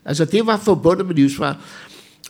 [0.05, 1.61] Altså det var forbundet med livsfar.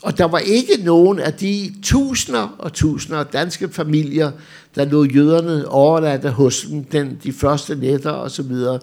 [0.02, 4.30] Og der var ikke nogen af de tusinder og tusinder af danske familier,
[4.74, 8.78] der lå jøderne overladte hos dem den, de første nætter og så videre.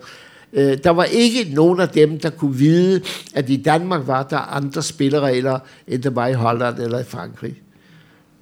[0.53, 3.01] Øh, der var ikke nogen af dem, der kunne vide,
[3.33, 7.61] at i Danmark var der andre spilleregler, end der var i Holland eller i Frankrig.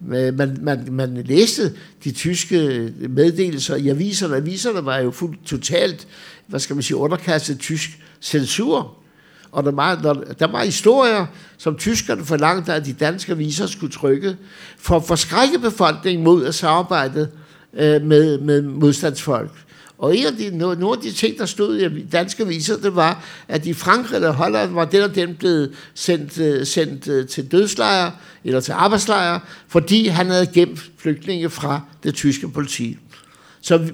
[0.08, 1.74] Man, man, man læste
[2.04, 4.36] de tyske meddelelser i aviserne.
[4.36, 6.08] Aviserne var jo fuldt totalt,
[6.48, 7.90] hvad skal man sige, underkastet tysk
[8.22, 8.98] censur.
[9.52, 11.26] Og der var, der, der var historier,
[11.58, 14.38] som tyskerne forlangte, at de danske aviser skulle trykke,
[14.78, 17.30] for at forskrække befolkningen mod at samarbejde
[17.74, 19.52] øh, med, med modstandsfolk.
[19.98, 23.26] Og en af de, nogle af de ting, der stod i danske viser, det var,
[23.48, 27.52] at i Frankrig eller Holland var den og den blevet sendt, øh, sendt øh, til
[27.52, 28.12] dødslejre
[28.44, 32.98] eller til arbejdslejre, fordi han havde gemt flygtninge fra det tyske politi.
[33.62, 33.88] Så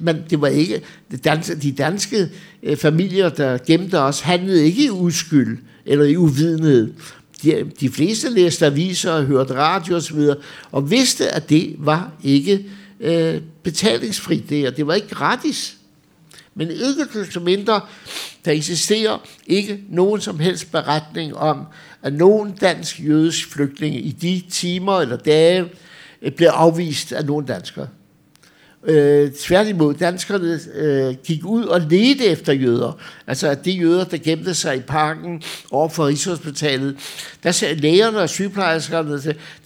[0.00, 2.28] man, det var ikke det danske, de danske
[2.62, 6.92] øh, familier, der gemte os, handlede ikke i uskyld eller i uvidenhed.
[7.42, 10.20] De, de fleste læste aviser og hørte radio osv.,
[10.72, 12.64] og vidste, at det var ikke
[13.00, 14.70] øh, betalingsfrit det, her.
[14.70, 15.76] det var ikke gratis.
[16.54, 17.80] Men ikke desto mindre,
[18.44, 21.66] der eksisterer ikke nogen som helst beretning om,
[22.02, 25.70] at nogen dansk jødisk flygtninge i de timer eller dage
[26.22, 27.88] øh, blev afvist af nogen danskere.
[28.88, 32.98] Øh, tværtimod, danskerne øh, gik ud og ledte efter jøder.
[33.26, 36.96] Altså at de jøder, der gemte sig i parken over for Rigshospitalet,
[37.42, 39.18] der sagde lægerne og sygeplejerskerne,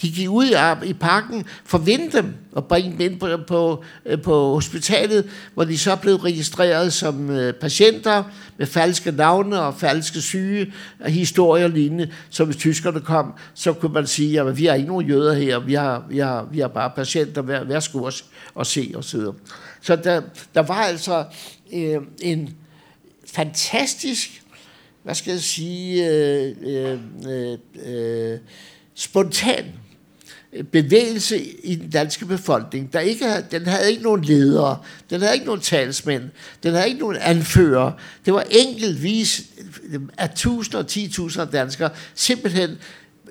[0.03, 3.29] de gik ud i, i parken for at vinde dem og bringe dem ind på,
[3.47, 8.23] på, øh, på hospitalet, hvor de så blev registreret som øh, patienter
[8.59, 12.11] med falske navne og falske syge og historier lignende.
[12.31, 15.59] Så hvis tyskerne kom, så kunne man sige, at vi har ikke nogen jøder her,
[15.59, 18.13] vi har, vi har, vi har bare patienter, vær, værsgo og,
[18.55, 19.33] og se os så
[19.83, 20.23] Så der,
[20.55, 21.25] der var altså
[21.73, 22.57] øh, en
[23.27, 24.43] fantastisk,
[25.03, 26.99] hvad skal jeg sige, øh, øh,
[27.29, 28.39] øh, øh
[28.95, 29.65] spontan
[30.73, 32.93] bevægelse i den danske befolkning.
[32.93, 34.79] Der ikke, den havde ikke nogen ledere,
[35.11, 36.23] den havde ikke nogen talsmænd,
[36.63, 37.93] den havde ikke nogen anfører.
[38.25, 39.43] Det var enkeltvis
[39.93, 42.71] øh, af tusinder og ti tusinder danskere, simpelthen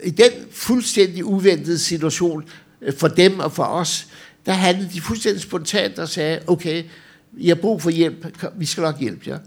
[0.04, 2.44] i den fuldstændig uventede situation
[2.82, 4.08] øh, for dem og for os,
[4.50, 6.84] der handlede de fuldstændig spontant og sagde, okay,
[7.38, 9.40] I har brug for hjælp, vi skal nok hjælpe jer.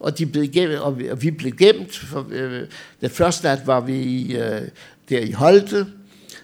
[0.00, 1.96] Og, de blev gemt, og vi blev gemt.
[1.96, 2.62] For, øh,
[3.00, 4.60] den første nat var vi øh,
[5.08, 5.86] der i Holte,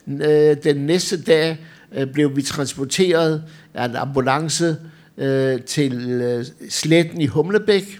[0.09, 1.59] Øh, den næste dag
[1.95, 3.43] øh, blev vi transporteret
[3.75, 4.77] af en ambulance
[5.19, 7.99] øh, til øh, sletten i Humlebæk,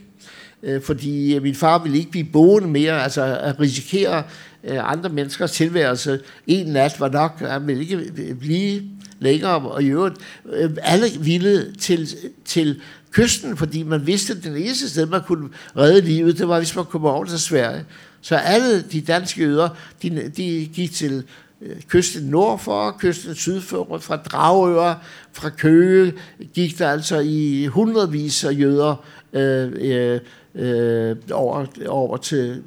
[0.63, 4.23] øh, fordi øh, min far ville ikke blive boende mere, altså at risikere
[4.69, 6.21] andre menneskers tilværelse.
[6.47, 8.83] En nat var nok, han ville ikke blive
[9.21, 10.17] længere, og i øvrigt,
[10.53, 12.09] øh, alle ville til,
[12.45, 16.59] til kysten, fordi man vidste, at den eneste sted, man kunne redde livet, det var,
[16.59, 17.85] hvis man kom over til Sverige.
[18.21, 19.69] Så alle de danske jøder,
[20.03, 21.25] de, de gik til
[21.63, 24.95] øh, kysten nord for, kysten syd for, fra Dragør,
[25.33, 26.13] fra Køge,
[26.55, 30.21] gik der altså i hundredvis af jøder øh, øh,
[30.55, 32.63] øh, over, over til,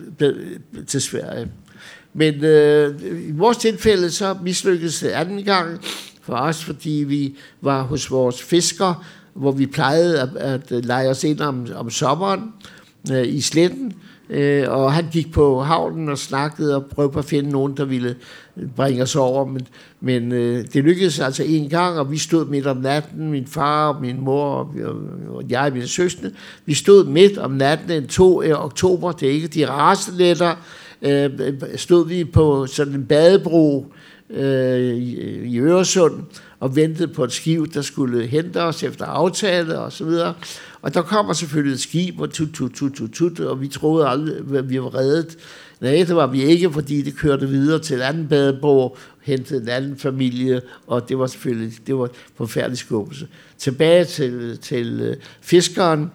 [0.88, 1.48] til Sverige.
[2.14, 5.82] Men øh, i vores tilfælde så mislykkedes det anden gang
[6.28, 11.24] for os, fordi vi var hos vores fisker, hvor vi plejede at, at lege os
[11.24, 12.54] ind om, om sommeren
[13.12, 13.94] øh, i sletten,
[14.30, 18.16] Øh, og han gik på havnen og snakkede og prøvede at finde nogen, der ville
[18.76, 19.46] bringe os over.
[19.46, 19.68] Men,
[20.02, 23.90] men øh, det lykkedes altså en gang, og vi stod midt om natten, min far
[23.90, 24.74] og min mor og,
[25.30, 26.30] og jeg og mine søstre.
[26.66, 28.44] Vi stod midt om natten den 2.
[28.44, 30.56] Øh, oktober, det er ikke de rareste nætter,
[31.02, 31.32] øh,
[31.76, 33.94] stod vi på sådan en badebro øh,
[34.30, 34.98] øh,
[35.46, 36.24] i Øresund
[36.60, 40.34] og ventede på et skib, der skulle hente os efter aftale og så videre.
[40.82, 44.08] Og der kommer selvfølgelig et skib, og tut, tut, tut, tut, tut, og vi troede
[44.08, 45.38] aldrig, at vi var reddet.
[45.82, 49.70] Nej, det var vi ikke, fordi det kørte videre til en anden badebro, hentede en
[49.70, 53.28] anden familie, og det var selvfølgelig det var forfærdelig skubbelse.
[53.58, 56.12] Tilbage til, til øh, fiskeren,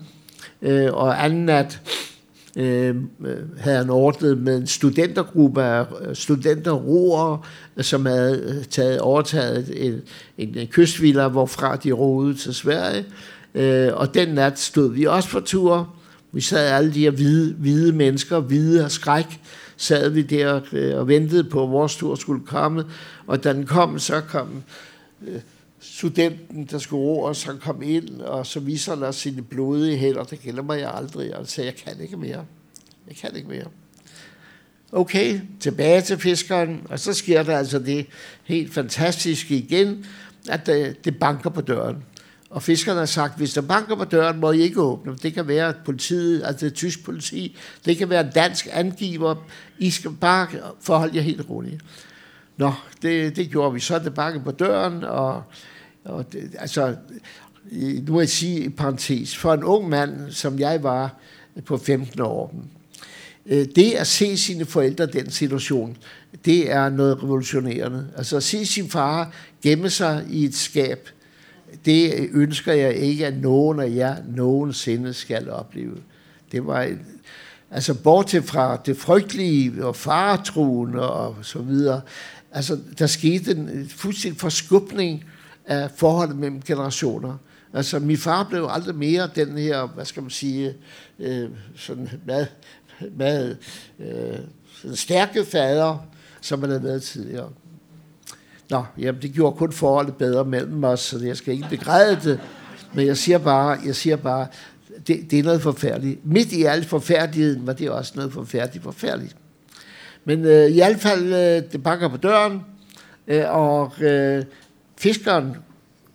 [0.63, 1.81] øh, og anden nat
[2.57, 2.97] øh,
[3.59, 7.47] havde han ordnet med en studentergruppe af øh, studenterroer,
[7.81, 10.01] som havde øh, taget, overtaget en,
[10.39, 13.05] en, en kystvilla, hvorfra de roede til Sverige.
[13.55, 15.95] Øh, og den nat stod vi også på tur.
[16.33, 19.41] Vi sad alle de her hvide, hvide mennesker, hvide af skræk,
[19.77, 22.85] sad vi der øh, og ventede på, at vores tur skulle komme.
[23.27, 24.63] Og da den kom, så kom
[25.29, 25.41] øh,
[25.83, 30.25] studenten, der skulle ro og så kom ind, og så viser han sine blodige hænder.
[30.25, 31.37] Det gælder jeg aldrig.
[31.37, 32.45] Og sagde, jeg kan ikke mere.
[33.09, 33.67] Jeg kan ikke mere.
[34.93, 38.07] Okay, tilbage til fiskeren, og så sker der altså det
[38.45, 40.07] helt fantastiske igen,
[40.49, 41.97] at det, det banker på døren.
[42.51, 45.17] Og fiskerne har sagt, hvis der banker på døren, må I ikke åbne.
[45.23, 49.35] Det kan være politiet, altså det tysk politi, det kan være dansk angiver.
[49.79, 50.49] I skal bare
[50.81, 51.83] forholde jer helt roligt.
[52.57, 52.73] Nå,
[53.03, 53.81] det, det gjorde vi.
[53.81, 55.43] Så det banket på døren, og,
[56.05, 56.97] og det, altså,
[58.07, 61.17] nu vil jeg sige i parentes, for en ung mand, som jeg var
[61.65, 62.55] på 15 år,
[63.47, 65.97] øh, det at se sine forældre den situation,
[66.45, 68.09] det er noget revolutionerende.
[68.17, 69.33] Altså at se sin far
[69.63, 71.09] gemme sig i et skab,
[71.85, 75.97] det ønsker jeg ikke, at nogen af jer nogensinde skal opleve.
[76.53, 77.01] Det var en,
[77.71, 82.01] altså bortset fra det frygtelige og faretruende og så videre,
[82.53, 85.25] altså der skete en fuldstændig forskubning
[85.67, 87.37] af forholdet mellem generationer.
[87.75, 90.75] Altså min far blev aldrig mere den her, hvad skal man sige,
[91.19, 92.49] øh, sådan meget,
[93.17, 93.59] meget
[94.01, 94.39] øh,
[94.83, 96.07] sådan stærke fader,
[96.41, 97.51] som han havde været tidligere.
[98.71, 102.41] Nå, jamen det gjorde kun forholdet bedre mellem os, så jeg skal ikke begræde det.
[102.95, 104.47] Men jeg siger bare, jeg siger bare
[105.07, 106.27] det, det er noget forfærdeligt.
[106.27, 109.37] Midt i al forfærdeligheden var det også noget forfærdeligt forfærdeligt.
[110.25, 112.61] Men øh, i hvert fald, øh, det banker på døren,
[113.27, 114.45] øh, og øh,
[115.03, 115.57] fiskeren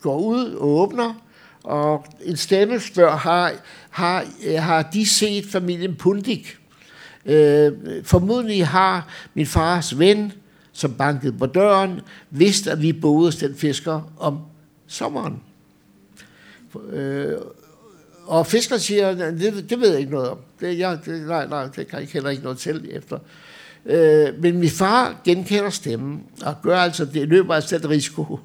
[0.00, 1.14] går ud og åbner,
[1.62, 3.52] Og en stemme spørger, har,
[3.90, 6.56] har, øh, har de set familien Pundik?
[7.26, 7.72] Øh,
[8.04, 10.32] formodentlig har min fars ven,
[10.72, 14.38] som bankede på døren, vidst, at vi boede hos den fisker om
[14.86, 15.40] sommeren.
[16.90, 17.36] Øh,
[18.26, 20.38] og fisker siger, det, det ved jeg ikke noget om.
[20.60, 23.18] Det, jeg, det, nej, nej, det kan jeg heller ikke noget til efter.
[23.86, 28.40] Øh, men min far genkender stemmen, og gør altså, det løber altså den risiko,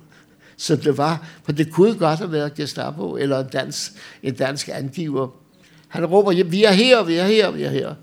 [0.63, 1.27] som det var.
[1.43, 3.91] For det kunne godt have været Gestapo, eller en dansk,
[4.23, 5.27] en dansk angiver.
[5.87, 7.93] Han råber, vi er her, vi er her, vi er her.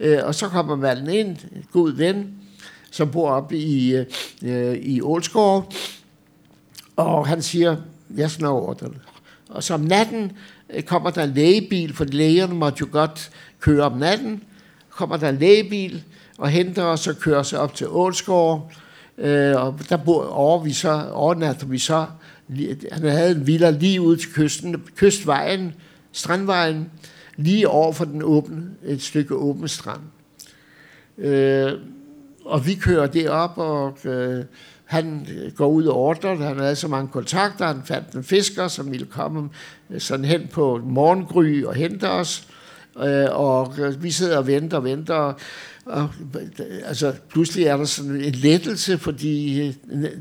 [0.00, 2.34] Øh, og så kommer manden ind, en god ven,
[2.90, 3.94] som bor oppe i,
[4.42, 5.72] øh, i Ålskov,
[6.96, 7.76] og han siger,
[8.16, 8.92] jeg snor over det.
[9.48, 10.32] Og så om natten
[10.70, 13.30] øh, kommer der en lægebil, for lægerne måtte jo godt
[13.60, 14.42] køre om natten.
[14.88, 16.02] Kommer der en lægebil
[16.38, 18.72] og henter os og kører sig op til Ålskov.
[19.20, 22.06] Øh, og der bor over vi så, overnatter vi så.
[22.92, 25.74] Han havde en villa lige ud til kysten, kystvejen,
[26.12, 26.90] strandvejen,
[27.36, 30.00] lige over for den åbne, et stykke åben strand.
[31.18, 31.72] Øh,
[32.44, 34.44] og vi kører derop, og øh,
[34.84, 38.90] han går ud og ordrer, han havde så mange kontakter, han fandt en fisker, som
[38.90, 39.48] ville komme
[39.90, 42.48] øh, sådan hen på morgengry og hente os,
[42.96, 45.34] øh, og øh, vi sidder og venter og venter,
[45.84, 46.08] og,
[46.84, 49.74] altså, pludselig er der sådan en lettelse, fordi øh,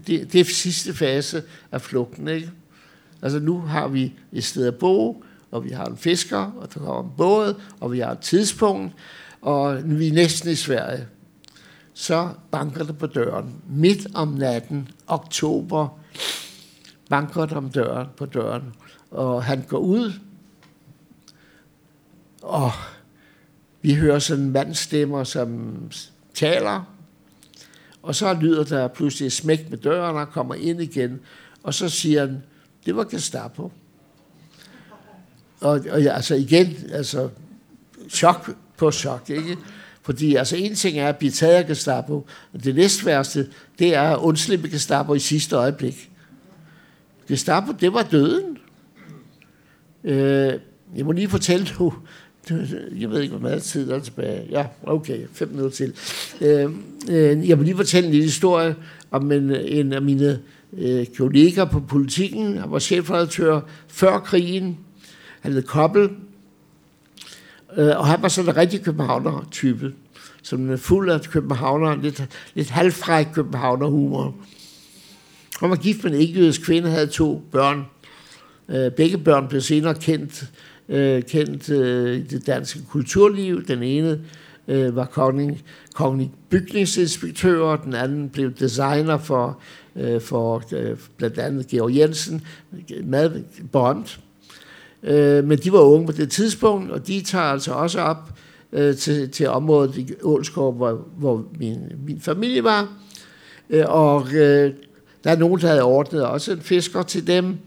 [0.07, 2.51] det, det er sidste fase af flugten, ikke?
[3.22, 6.80] Altså nu har vi et sted at bo, og vi har en fisker, og der
[6.80, 8.93] kommer en båd, og vi har et tidspunkt,
[9.41, 11.07] og vi er næsten i Sverige
[11.99, 13.55] så banker det på døren.
[13.70, 15.99] Midt om natten, oktober,
[17.10, 18.74] banker det om døren på døren.
[19.12, 20.14] Og han går ud,
[22.41, 22.72] og
[23.82, 25.75] vi hører sådan mandstemmer, som
[26.34, 26.95] taler,
[28.03, 31.19] og så lyder der pludselig et smæk med døren, og kommer ind igen,
[31.63, 32.43] og så siger han,
[32.86, 33.71] det var Gestapo.
[35.61, 37.30] Og, og altså igen, altså
[38.09, 39.57] chok på chok, ikke?
[40.01, 43.49] Fordi altså en ting er at blive taget af Gestapo, og det næste værste,
[43.80, 46.11] det er at undslippe Gestapo i sidste øjeblik.
[47.27, 48.57] Gestapo, det var døden.
[50.03, 50.53] Øh,
[50.95, 51.91] jeg må lige fortælle dig,
[52.99, 54.47] jeg ved ikke, hvor meget tid der er tilbage.
[54.49, 55.93] Ja, okay, fem minutter til.
[56.41, 56.69] Øh,
[57.09, 58.75] øh, jeg vil lige fortælle en lille historie
[59.11, 60.39] om en, en af mine
[60.77, 62.57] øh, kolleger på politikken.
[62.57, 64.77] Han var chefredaktør før krigen.
[65.41, 66.09] Han hed Koppel,
[67.77, 69.93] Øh, og han var sådan en rigtig københavner-type,
[70.43, 72.23] som en fuld af københavner, lidt,
[72.53, 74.35] lidt halvfræk københavner-humor.
[75.59, 77.85] Han var gift med en ikke kvinde, havde to børn.
[78.69, 80.51] Øh, begge børn blev senere kendt,
[80.89, 83.65] øh, kendt øh, i det danske kulturliv.
[83.65, 84.19] Den ene
[84.67, 85.63] øh, var kongelig,
[85.93, 89.59] kongelig bygningsinspektør, og den anden blev designer for,
[89.95, 92.41] øh, for øh, blandt andet Georg Jensen,
[93.03, 94.19] meget berømt.
[95.03, 98.31] Øh, men de var unge på det tidspunkt, og de tager altså også op
[98.73, 102.93] øh, til, til området i Ålskov, hvor, hvor min, min familie var.
[103.69, 104.73] Øh, og øh,
[105.23, 107.57] der er nogen, der havde ordnet også en fisker til dem,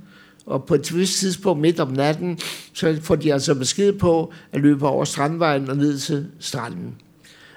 [0.47, 2.39] og på et vist tidspunkt midt om natten,
[2.73, 6.95] så får de altså besked på at løbe over strandvejen og ned til stranden.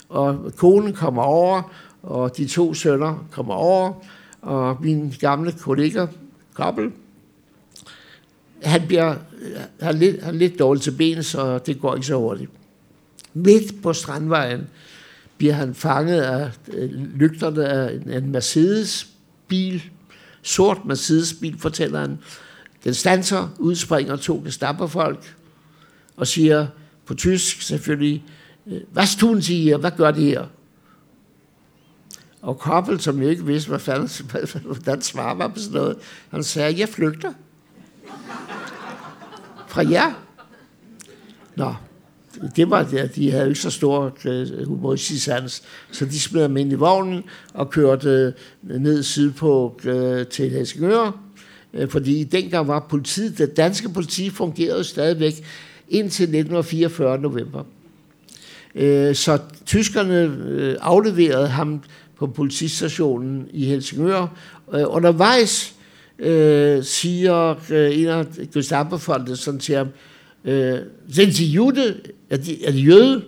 [0.10, 1.74] Og konen kommer over,
[2.04, 3.94] og de to sønner kommer over,
[4.42, 6.06] og min gamle kollega,
[6.54, 6.92] Koppel,
[8.64, 9.16] han bliver
[9.80, 12.52] han er lidt, han er lidt dårlig til ben, så det går ikke så hurtigt.
[13.34, 14.68] Midt på strandvejen
[15.38, 19.84] bliver han fanget af øh, lygterne af en Mercedes-bil,
[20.42, 22.20] sort Mercedes-bil, fortæller han.
[22.86, 25.36] Den stanser, udspringer to gestapofolk
[26.18, 26.68] og siger
[27.06, 28.26] på tysk selvfølgelig,
[28.68, 29.78] øh, hvad tun Sie her?
[29.78, 30.46] Hvad gør de her?
[32.42, 34.10] Og Koppel, som jo ikke vidste, hvad fanden,
[34.72, 35.98] hvordan svarer var på sådan noget,
[36.30, 37.34] han sagde, jeg flygter
[39.68, 40.14] fra jer.
[41.56, 41.76] Nå,
[42.56, 43.16] det var det.
[43.16, 47.24] De havde ikke så stor uh, humoristisk sans, så de smed ham ind i vognen
[47.54, 48.10] og kørte
[48.70, 51.25] øh, ned sydpå uh, til Helsingør,
[51.76, 55.34] Øh, fordi dengang var politiet, det danske politi fungerede stadigvæk
[55.90, 57.64] indtil 1944 november.
[58.76, 61.84] Øh, så tyskerne øh, afleverede ham
[62.18, 64.28] på politistationen i Helsingør.
[64.68, 65.76] Undervejs
[66.82, 67.56] siger
[67.92, 69.88] en af gestapo sådan til ham,
[71.10, 72.02] sind Sie Jude?
[72.30, 73.24] Er de, er de jøde?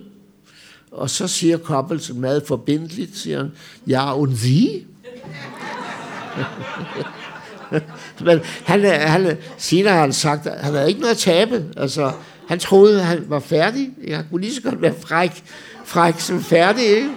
[0.90, 3.50] Og så siger Koppel meget forbindeligt, siger han,
[3.86, 4.86] ja, und Sie?
[8.24, 11.18] Men han, øh, han, øh, senere har han sagt, at han havde ikke noget at
[11.18, 11.64] tabe.
[11.76, 12.12] Altså,
[12.48, 13.90] han troede, at han var færdig.
[14.06, 15.42] Jeg kunne lige så godt være fræk,
[15.84, 17.10] fræk som færdig, ikke?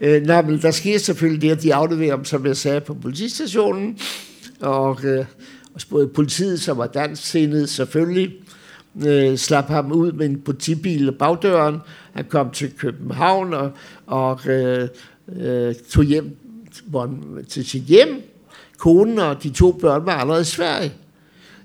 [0.00, 2.94] Øh, nej, men der sker selvfølgelig det, at de afleverer ham, som jeg sagde, på
[2.94, 3.98] politistationen.
[4.60, 5.24] Og, øh,
[5.74, 8.32] Og både politiet, som var dansksindet selvfølgelig,
[9.06, 11.78] øh, slap ham ud med en politibil og bagdøren.
[12.12, 13.70] Han kom til København og,
[14.06, 14.88] og øh,
[15.36, 16.36] øh, tog hjem
[16.86, 18.22] hvor han, til sit hjem.
[18.78, 20.92] Konen og de to børn var allerede i Sverige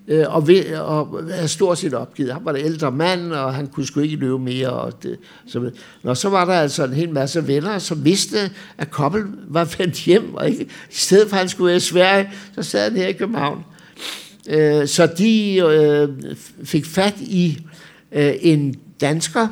[0.08, 2.34] øh, og, ved, og havde stort set opgivet.
[2.34, 4.70] Han var en ældre mand, og han kunne sgu ikke løbe mere.
[4.70, 5.72] Og det, så,
[6.04, 9.96] Nå, så var der altså en hel masse venner, som vidste, at Koppel var vendt
[9.96, 13.00] hjem, og ikke, i stedet for at han skulle være i Sverige, så sad han
[13.00, 13.64] her i København.
[14.50, 16.10] Øh, så de øh,
[16.64, 17.66] fik fat i
[18.12, 19.48] øh, en dansker,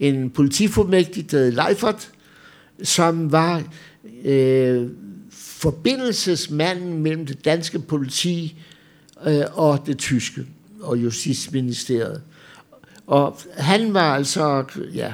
[0.00, 2.08] en politiformægtig, der hed Leifert,
[2.82, 3.62] som var
[4.24, 4.88] øh,
[5.64, 8.62] forbindelsesmanden mellem det danske politi
[9.26, 10.46] øh, og det tyske
[10.80, 12.22] og justitsministeriet.
[13.06, 15.12] Og han var altså, ja,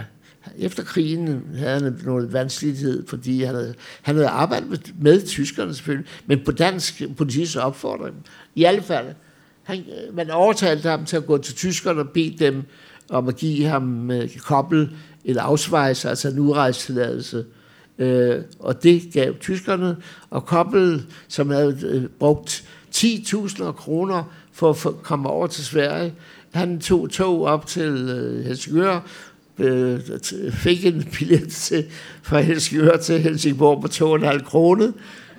[0.59, 5.75] efter krigen havde han noget vanskelighed, fordi han havde, han havde arbejdet med, med tyskerne
[5.75, 8.15] selvfølgelig, men på dansk politis opfordring.
[8.55, 9.07] I alle fald,
[9.63, 12.63] han, man overtalte ham til at gå til tyskerne og bede dem
[13.11, 14.91] om at give ham øh, kobbel
[15.25, 17.39] eller afsvejs, altså en udrejstilladelse.
[17.39, 17.45] Øh,
[18.01, 19.97] øh, og det gav tyskerne,
[20.31, 26.15] og kobbel, som havde øh, brugt 10.000 kroner for at komme over til Sverige.
[26.55, 29.01] Han tog tog op til øh, Helsingør,
[29.59, 30.01] øh,
[30.53, 31.85] fik en billet til,
[32.23, 33.89] fra Helsingør til Helsingborg på
[34.25, 34.93] 2,5 kroner,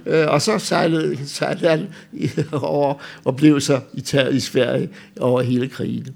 [0.05, 1.87] øh, og så sejlede, sejlede han
[2.51, 2.93] over
[3.23, 4.89] og blev så i, i Sverige
[5.19, 6.07] over hele krigen.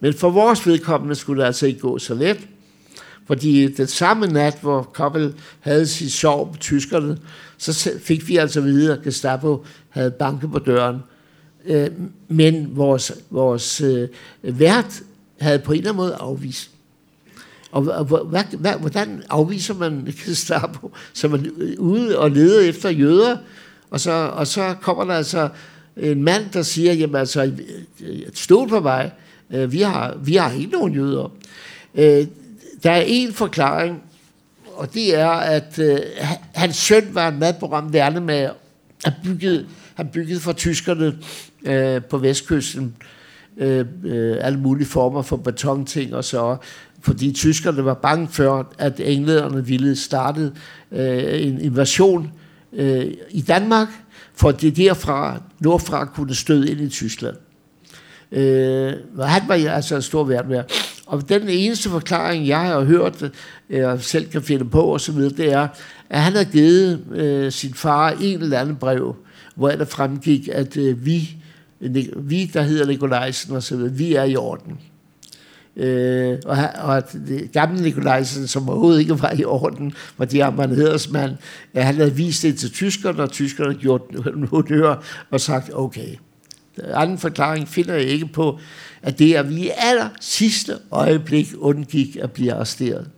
[0.00, 2.48] Men for vores vedkommende skulle det altså ikke gå så let,
[3.26, 7.18] fordi den samme nat, hvor Koppel havde sit sorg på tyskerne,
[7.58, 10.98] så fik vi altså videre, at Gestapo havde banket på døren.
[11.66, 11.88] Øh,
[12.28, 14.08] men vores, vores øh,
[14.42, 15.02] vært
[15.40, 16.70] havde på en eller anden måde afvist.
[17.70, 23.36] Og hvad, hvad, hvordan afviser man Gestapo, så man øh, ude og leder efter jøder,
[23.90, 25.48] og så, og så kommer der altså
[25.96, 27.52] en mand, der siger, jamen altså,
[28.34, 29.12] stol på mig,
[29.68, 31.32] vi har, vi har ikke nogen jøder.
[32.82, 34.02] Der er en forklaring,
[34.74, 35.98] og det er, at øh,
[36.54, 38.52] hans søn var en madprogram værnemager.
[39.04, 41.18] Han byggede, han byggede for tyskerne
[41.64, 42.96] øh, på vestkysten
[43.56, 46.56] øh, øh, alle mulige former for betonting og så
[47.02, 50.52] fordi tyskerne var bange for, at englænderne ville starte
[50.92, 52.32] øh, en invasion
[52.72, 53.88] øh, i Danmark,
[54.34, 57.36] for det derfra, nordfra kunne støde ind i Tyskland.
[58.32, 60.70] Øh, og han var altså en stor værd
[61.06, 63.32] og den eneste forklaring, jeg har hørt,
[63.70, 65.68] øh, og selv kan finde på osv., det er,
[66.10, 69.16] at han har givet øh, sin far en eller anden brev,
[69.54, 71.36] hvor der fremgik, at øh, vi,
[72.16, 74.78] vi, der hedder Nikolajsen og så videre, vi er i orden.
[75.76, 80.52] Øh, og, og at det gamle Nikolajsen, som overhovedet ikke var i orden, var de
[80.56, 81.36] man hedersmand,
[81.76, 84.02] han havde vist det til tyskerne, og tyskerne gjort
[84.68, 86.16] hør og sagt, okay,
[86.78, 88.58] anden forklaring finder jeg ikke på,
[89.02, 93.10] at det er, at vi i aller sidste øjeblik undgik at blive arresteret.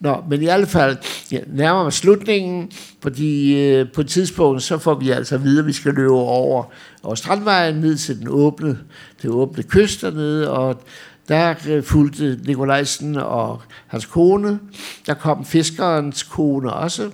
[0.00, 0.96] Nå, men i alle fald,
[1.32, 2.70] ja, nærmere slutningen,
[3.02, 6.64] fordi øh, på et tidspunkt, så får vi altså videre, at vi skal løbe over,
[7.02, 8.78] over strandvejen ned til den åbne,
[9.22, 10.82] det åbne kyst dernede, og
[11.28, 14.58] der øh, fulgte Nikolajsen og hans kone.
[15.06, 17.10] Der kom fiskerens kone også,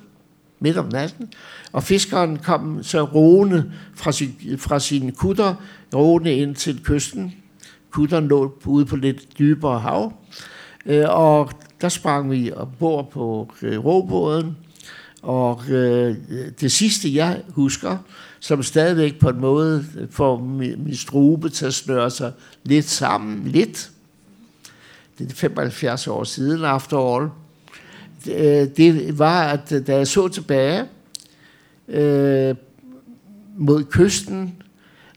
[0.60, 1.28] midt om natten.
[1.72, 5.54] Og fiskeren kom så roende fra sin, fra sin kutter,
[5.94, 7.34] roende ind til kysten.
[7.90, 10.12] Kutteren lå ude på lidt dybere hav.
[10.86, 11.50] Øh, og
[11.80, 14.56] der sprang vi ombord på øh, robåden,
[15.22, 16.16] Og øh,
[16.60, 17.98] det sidste, jeg husker,
[18.40, 22.32] som stadigvæk på en måde får min, min strube til at snøre sig
[22.64, 23.90] lidt sammen, lidt.
[25.18, 27.28] Det er 75 år siden, after all.
[28.24, 30.84] Det, det var, at da jeg så tilbage,
[31.88, 32.54] øh,
[33.56, 34.62] mod kysten,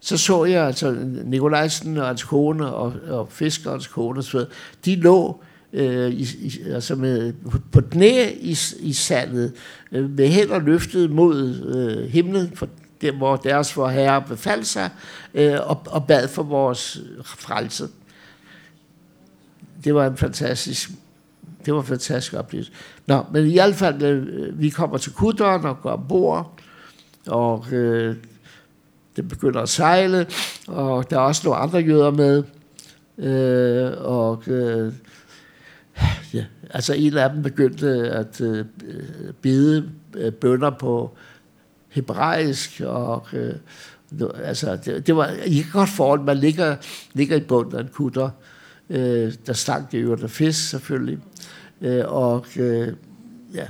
[0.02, 4.46] så så jeg altså Nikolajsen og hans kone og, og fiskerens kone, så
[4.84, 5.40] de lå
[5.72, 7.32] øh, i, i, altså med,
[7.72, 9.52] på knæ i, i sandet,
[9.92, 12.68] øh, med hænder løftet mod øh, himlen, for
[13.00, 14.90] der, hvor deres for herre befaldt sig,
[15.34, 17.88] øh, og, og bad for vores frelse.
[19.84, 20.90] Det var en fantastisk
[21.66, 22.72] det var fantastisk oplevelse.
[23.06, 26.58] Nå, men i hvert fald, øh, vi kommer til kutteren og går ombord,
[27.26, 28.16] og øh,
[29.16, 30.26] det begynder at sejle,
[30.66, 32.42] og der er også nogle andre jøder med,
[33.18, 34.92] øh, og øh,
[36.34, 38.64] ja, altså en af dem begyndte at øh,
[39.42, 41.16] bede øh, bønder på
[41.88, 43.54] hebraisk, og øh,
[44.44, 46.76] altså, det, det var ikke godt forholde, man ligger,
[47.12, 48.30] ligger i bunden af en kutter,
[48.90, 51.18] øh, der stank det øvrigt af fisk selvfølgelig,
[51.80, 52.92] øh, og øh,
[53.54, 53.66] ja,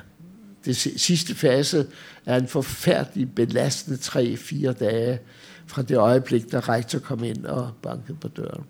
[0.64, 1.86] det sidste fase
[2.26, 5.18] er en forfærdelig belastende 3-4 dage,
[5.66, 8.64] fra det øjeblik, da rektor kom ind og bankede på døren.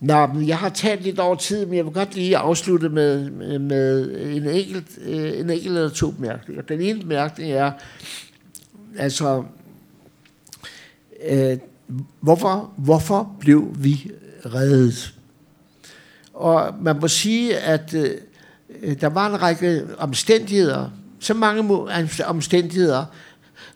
[0.00, 3.30] Nå, men jeg har talt lidt over tid, men jeg vil godt lige afslutte med,
[3.58, 6.62] med en, enkelt, øh, en enkelt eller to bemærkninger.
[6.62, 7.72] Den ene bemærkning er,
[8.98, 9.44] altså,
[11.28, 11.58] øh,
[12.20, 14.10] hvorfor, hvorfor blev vi
[14.46, 15.14] reddet?
[16.34, 18.10] Og man må sige, at øh,
[18.82, 20.90] Øh, der var en række omstændigheder,
[21.20, 21.84] så mange
[22.26, 23.04] omstændigheder,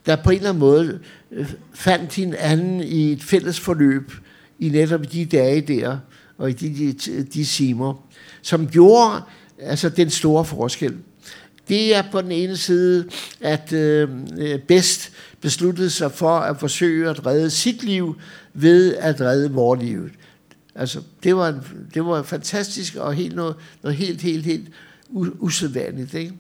[0.07, 1.01] der på en eller anden måde
[1.33, 4.13] øh, fandt hinanden i et fælles forløb
[4.59, 5.99] i netop de dage der,
[6.39, 8.07] og i de, de, de timer,
[8.43, 9.23] som gjorde
[9.59, 10.95] altså den store forskel.
[11.69, 13.09] Det er på den ene side,
[13.41, 18.17] at øh, øh Best besluttede sig for at forsøge at redde sit liv
[18.55, 20.09] ved at redde vores liv.
[20.75, 21.61] Altså, det var,
[21.95, 24.69] det var fantastisk og helt noget, noget helt, helt, helt
[25.39, 26.15] usædvanligt.
[26.15, 26.33] Ikke?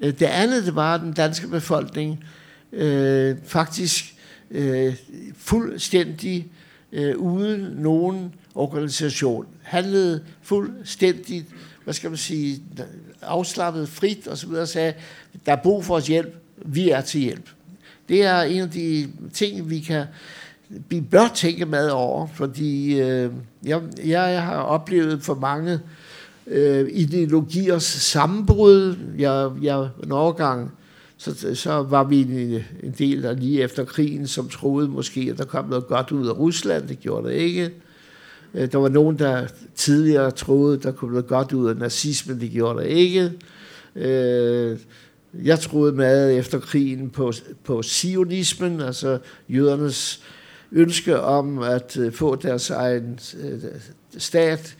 [0.00, 2.24] Øh, det andet, det var, at den danske befolkning
[2.72, 4.14] øh, faktisk
[4.50, 4.94] øh,
[5.36, 6.48] fuldstændig
[6.92, 11.46] øh, uden nogen organisation handlede fuldstændig,
[11.84, 12.62] hvad skal man sige,
[13.22, 14.94] afslappet, frit og så videre, og sagde,
[15.46, 17.50] der er brug for os hjælp, vi er til hjælp.
[18.08, 20.04] Det er en af de ting, vi kan
[20.88, 23.30] vi bør tænke med over, fordi øh,
[23.64, 25.80] jeg, jeg har oplevet for mange
[26.46, 28.96] øh, ideologiers sammenbrud.
[29.18, 30.72] Jeg, jeg, en overgang,
[31.16, 35.38] så, så var vi en, en del der lige efter krigen, som troede måske, at
[35.38, 36.88] der kom noget godt ud af Rusland.
[36.88, 37.70] Det gjorde det ikke.
[38.54, 42.40] Øh, der var nogen, der tidligere troede, der kom noget godt ud af nazismen.
[42.40, 43.32] Det gjorde det ikke.
[43.96, 44.78] Øh,
[45.44, 47.32] jeg troede meget efter krigen på,
[47.64, 49.18] på sionismen, altså
[49.48, 50.22] jødernes
[50.72, 53.58] ønske om at øh, få deres egen øh,
[54.18, 54.76] stat.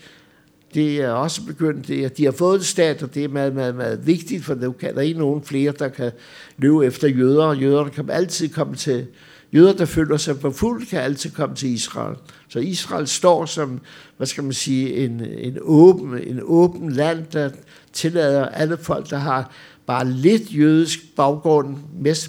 [0.74, 3.54] Det er også begyndt, det er, de har fået en stat, og det er meget,
[3.54, 6.12] meget, meget vigtigt, for nu kan der ikke nogen flere, der kan
[6.58, 7.52] løbe efter jøder.
[7.52, 9.06] Jøder kan altid komme til,
[9.54, 12.16] jøder, der føler sig fuld, kan altid komme til Israel.
[12.48, 13.80] Så Israel står som,
[14.16, 17.50] hvad skal man sige, en, en, åben, en åben land, der
[17.92, 19.52] tillader alle folk, der har
[19.86, 21.76] bare lidt jødisk baggrund,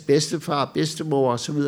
[0.07, 1.59] bedstefar, bedstemor osv.,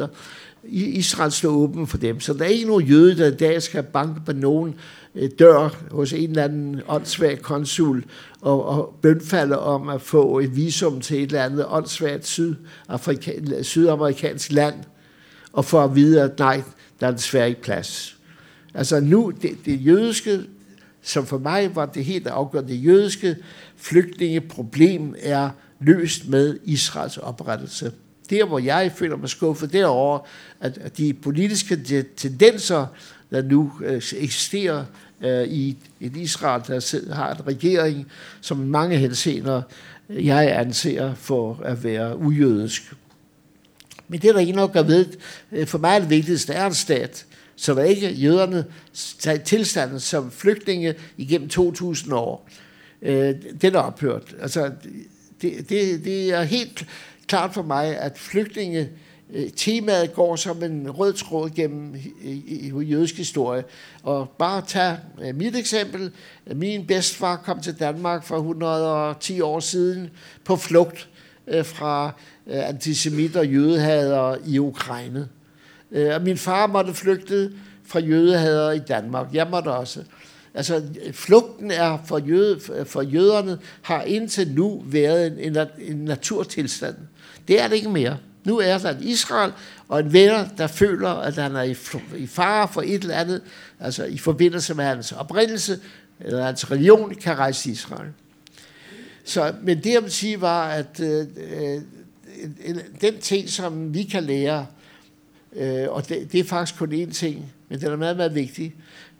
[0.69, 2.19] Israel står åben for dem.
[2.19, 4.75] Så der er ikke nogen jøde, der i dag skal banke på nogen
[5.15, 8.05] øh, dør hos en eller anden åndssvag konsul
[8.41, 14.51] og, og bønfalde om at få et visum til et eller andet åndssvagt sydafrika- sydamerikansk
[14.51, 14.75] land,
[15.53, 16.63] og for at vide, at nej,
[16.99, 18.17] der er desværre ikke plads.
[18.73, 20.41] Altså nu, det, det jødiske,
[21.01, 23.35] som for mig var det helt afgørende, det jødiske
[23.77, 25.49] flygtningeproblem er
[25.79, 27.91] løst med Israels oprettelse.
[28.33, 30.19] Der, hvor jeg føler mig skuffet derover,
[30.59, 32.85] at de politiske tendenser,
[33.31, 34.85] der nu øh, eksisterer
[35.21, 38.07] øh, i et Israel, der har en regering,
[38.41, 39.61] som mange henseender
[40.09, 42.93] øh, jeg anser for at være ujødisk.
[44.07, 45.05] Men det, der ikke nok er ved,
[45.51, 47.25] øh, for mig er det vigtigste, er en stat,
[47.55, 48.65] så der ikke jøderne
[49.45, 52.49] tilstanden som flygtninge igennem 2000 år.
[53.01, 54.35] Øh, den er ophørt.
[54.41, 54.71] Altså,
[55.41, 56.85] det, det, det er helt
[57.33, 58.89] klart for mig, at flygtninge
[59.33, 63.63] øh, temaet går som en rød tråd gennem i, jødisk historie.
[64.03, 66.11] Og bare tag øh, mit eksempel.
[66.45, 70.09] Min bedstfar kom til Danmark for 110 år siden
[70.43, 71.09] på flugt
[71.47, 72.11] øh, fra
[72.47, 75.27] antisemitter og jødehader i Ukraine.
[75.91, 77.51] Og min far måtte flygte
[77.85, 79.27] fra jødehader i Danmark.
[79.33, 80.03] Jeg måtte også.
[80.53, 86.95] Altså, flugten er for, jøde, for jøderne har indtil nu været en, en, en naturtilstand.
[87.47, 88.17] Det er det ikke mere.
[88.43, 89.51] Nu er der en Israel
[89.87, 91.75] og en venner, der føler, at han er i,
[92.17, 93.41] i fare for et eller andet,
[93.79, 95.79] altså i forbindelse med hans oprindelse,
[96.19, 98.09] eller hans religion, kan rejse til Israel.
[99.23, 101.81] Så, men det jeg vil sige var, at øh, øh,
[103.01, 104.65] den ting, som vi kan lære,
[105.55, 108.75] øh, og det, det er faktisk kun én ting, men den er meget, meget vigtig.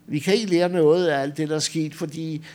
[0.08, 2.46] Vi kan ikke lære noget af alt det, der er sket, fordi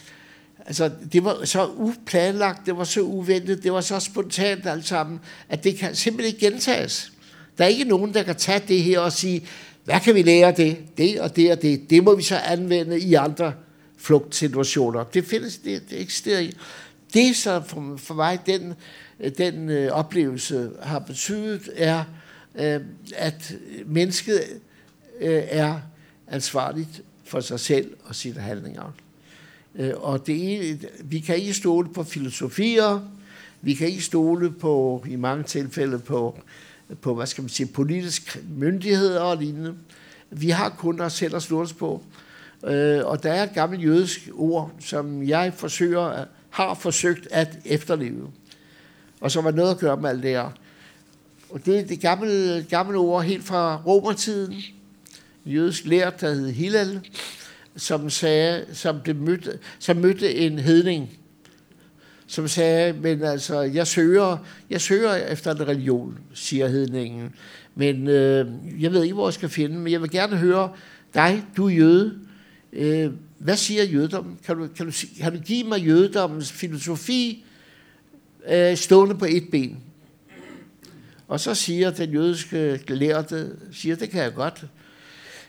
[0.69, 5.21] Altså, det var så uplanlagt, det var så uventet, det var så spontant alt sammen,
[5.49, 7.13] at det kan simpelthen ikke gentages.
[7.59, 9.47] Der er ikke nogen, der kan tage det her og sige,
[9.85, 10.79] hvad kan vi lære af det?
[10.99, 11.91] Det og det og det.
[11.91, 13.53] Det må vi så anvende i andre
[13.97, 15.05] flugtsituationer.
[15.05, 16.57] Det findes, det, det eksisterer ikke.
[17.15, 18.75] Det, så for, for mig, den,
[19.39, 22.05] den øh, oplevelse har betydet, er,
[22.55, 22.81] øh,
[23.17, 23.53] at
[23.87, 24.41] mennesket
[25.21, 25.81] øh, er
[26.27, 28.93] ansvarligt for sig selv og sine handlinger.
[29.75, 33.01] Øh, og det, vi kan ikke stole på filosofier,
[33.63, 36.41] vi kan ikke stole på, i mange tilfælde, på,
[37.01, 39.75] på hvad skal man sige, politisk myndigheder og lignende.
[40.31, 42.03] Vi har kun os selv at slå os på.
[42.65, 48.31] Øh, og der er et gammelt jødisk ord, som jeg forsøger, har forsøgt at efterleve.
[49.21, 50.51] Og som har noget at gøre med alt det her.
[51.51, 54.55] Og det er det gamle, gamle ord helt fra romertiden,
[55.47, 57.01] jødisk lærer, der hed Hillel,
[57.79, 61.11] som sagde, som, det mødte, som mødte en hedning,
[62.27, 67.35] som sagde, men altså, jeg søger, jeg søger efter en religion, siger hedningen.
[67.75, 68.47] Men øh,
[68.79, 70.73] jeg ved ikke, hvor jeg skal finde, men jeg vil gerne høre
[71.15, 72.19] dig, du er jøde.
[72.73, 74.39] Øh, hvad siger jødedommen?
[74.47, 77.45] Kan du, kan, du, kan du give mig jødedommens filosofi
[78.51, 79.79] øh, stående på et ben?
[81.29, 84.65] Og så siger den jødiske øh, lærte, siger, det kan jeg godt.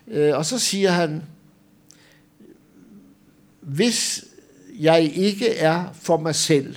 [0.08, 1.24] Øh, og så siger han,
[3.76, 4.26] hvis
[4.80, 6.76] jeg ikke er for mig selv,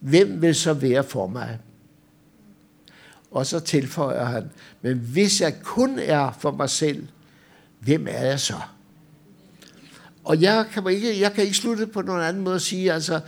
[0.00, 1.58] hvem vil så være for mig?
[3.30, 4.50] Og så tilføjer han,
[4.82, 7.06] men hvis jeg kun er for mig selv,
[7.80, 8.54] hvem er jeg så?
[10.24, 13.20] Og jeg kan ikke, jeg kan ikke slutte på nogen anden måde at sige, altså,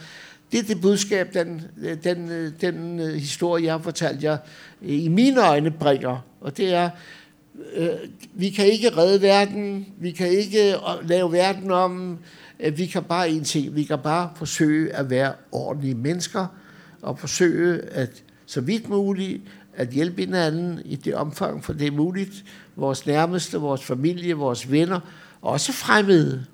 [0.52, 1.62] det er det budskab, den,
[2.04, 4.38] den, den øh, historie, jeg har fortalt jer,
[4.82, 6.26] øh, i mine øjne bringer.
[6.40, 6.90] Og det er,
[7.74, 7.88] øh,
[8.34, 12.18] vi kan ikke redde verden, vi kan ikke øh, lave verden om,
[12.72, 16.46] vi kan bare en ting, vi kan bare forsøge at være ordentlige mennesker,
[17.02, 19.42] og forsøge at så vidt muligt
[19.74, 22.44] at hjælpe hinanden i det omfang, for det er muligt,
[22.76, 25.00] vores nærmeste, vores familie, vores venner,
[25.42, 26.44] også fremmede.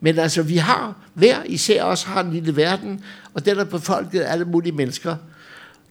[0.00, 4.20] Men altså, vi har, hver især også har en lille verden, og den er befolket
[4.20, 5.16] af alle mulige mennesker.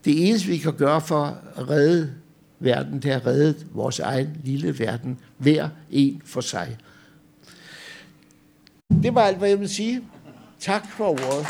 [0.05, 2.13] Det eneste, vi kan gøre for at redde
[2.59, 6.77] verden, det er at redde vores egen lille verden, hver en for sig.
[9.03, 10.01] Det var alt, hvad jeg vil sige.
[10.59, 11.47] Tak for ordet.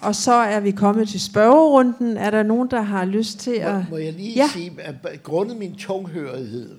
[0.00, 2.16] Og så er vi kommet til spørgerunden.
[2.16, 3.74] Er der nogen, der har lyst til at...
[3.74, 4.48] Må, må jeg lige ja.
[4.52, 6.70] sige, at grundet min tunghørighed,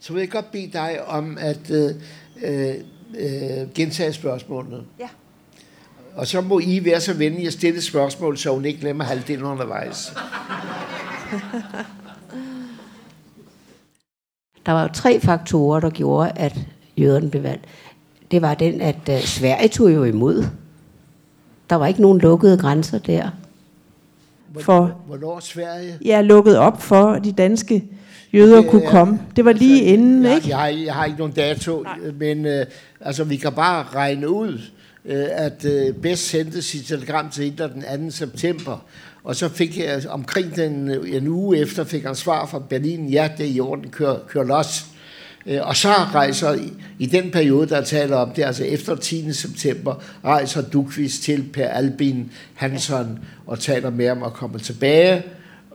[0.00, 1.94] så vil jeg godt bede dig om at øh,
[3.18, 4.76] øh, gentage spørgsmålene.
[4.98, 5.08] Ja.
[6.14, 9.44] Og så må I være så venlige at stille spørgsmål, så hun ikke glemmer halvdelen
[9.44, 10.12] undervejs.
[14.66, 16.58] Der var jo tre faktorer, der gjorde, at
[16.96, 17.64] jøderne blev valgt.
[18.30, 20.46] Det var den, at uh, Sverige tog jo imod
[21.70, 23.30] der var ikke nogen lukkede grænser der.
[24.60, 25.98] For, Hvornår Sverige?
[26.04, 27.84] Ja, lukket op for, de danske
[28.32, 29.20] jøder det, kunne komme.
[29.36, 30.48] Det var lige altså, inden, jeg, ikke?
[30.48, 31.98] Jeg, har, jeg har ikke nogen dato, Nej.
[32.18, 32.66] men øh,
[33.00, 34.60] altså, vi kan bare regne ud,
[35.04, 38.10] øh, at øh, Best sendte sit telegram til Hitler den 2.
[38.10, 38.84] september,
[39.24, 43.08] og så fik jeg omkring den, øh, en uge efter, fik han svar fra Berlin,
[43.08, 44.86] ja, det er i orden, kør, kør los.
[45.46, 49.32] Øh, og så rejser i, i den periode, der taler om det, altså efter 10.
[49.32, 55.22] september, rejser Dukvist til Per Albin Hansson og taler med ham og kommer tilbage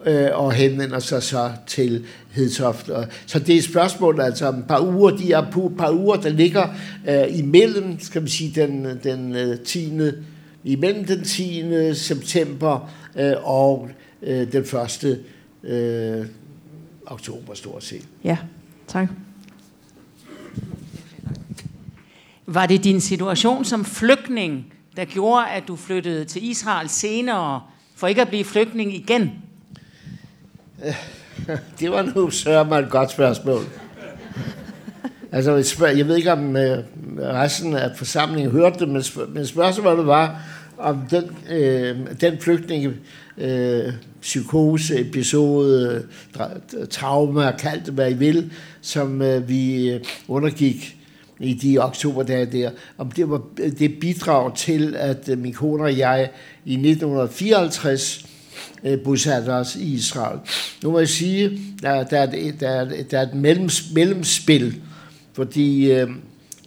[0.05, 2.89] øh, og henvender sig så til Hedtoft.
[3.25, 6.29] Så det er et spørgsmål, altså et par uger, de er på par uger, der
[6.29, 6.67] ligger
[7.09, 9.99] øh, imellem, skal man sige, den, den øh, 10.
[10.63, 11.93] imellem den 10.
[11.93, 13.89] september øh, og
[14.21, 15.19] øh, den 1.
[15.63, 16.25] Øh,
[17.05, 18.07] oktober, stort set.
[18.23, 18.37] Ja,
[18.87, 19.09] tak.
[22.45, 27.61] Var det din situation som flygtning, der gjorde, at du flyttede til Israel senere,
[27.95, 29.31] for ikke at blive flygtning igen?
[31.79, 33.61] Det var nu sørme et godt spørgsmål.
[35.31, 36.77] Altså, jeg ved ikke, om øh,
[37.19, 38.87] resten af forsamlingen hørte det,
[39.33, 40.41] men spørgsmålet var,
[40.77, 42.93] om den, øh, den flygtninge
[43.37, 46.03] øh, psykose, episode,
[46.89, 48.51] trauma, kald det hvad I vil,
[48.81, 50.97] som øh, vi øh, undergik
[51.39, 53.41] i de oktoberdage der, om det var
[53.79, 56.29] det bidrag til, at øh, min kone og jeg
[56.65, 58.30] i 1954
[58.83, 60.39] Øh, bosatte os i Israel.
[60.83, 61.45] Nu må jeg sige,
[61.83, 64.81] at der, er et, der, er, der er et mellems, mellemspil,
[65.33, 66.09] fordi øh,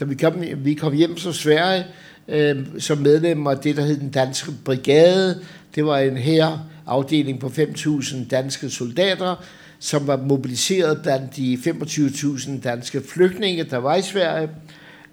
[0.00, 1.84] da vi kom, vi kom hjem fra Sverige
[2.28, 5.40] øh, som medlemmer af det, der hed den danske brigade,
[5.74, 9.44] det var en her afdeling på 5.000 danske soldater,
[9.78, 14.48] som var mobiliseret blandt de 25.000 danske flygtninge, der var i Sverige,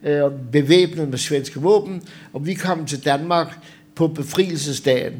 [0.04, 2.02] øh, bevæbnet med svenske våben,
[2.34, 3.58] og vi kom til Danmark
[3.96, 5.14] på befrielsesdagen.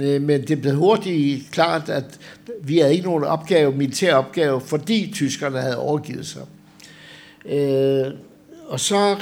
[0.00, 2.18] Øh, men det blev hurtigt klart, at
[2.62, 6.42] vi havde ikke nogen opgave, militær opgave, fordi tyskerne havde overgivet sig.
[7.46, 8.06] Øh,
[8.66, 9.16] og så,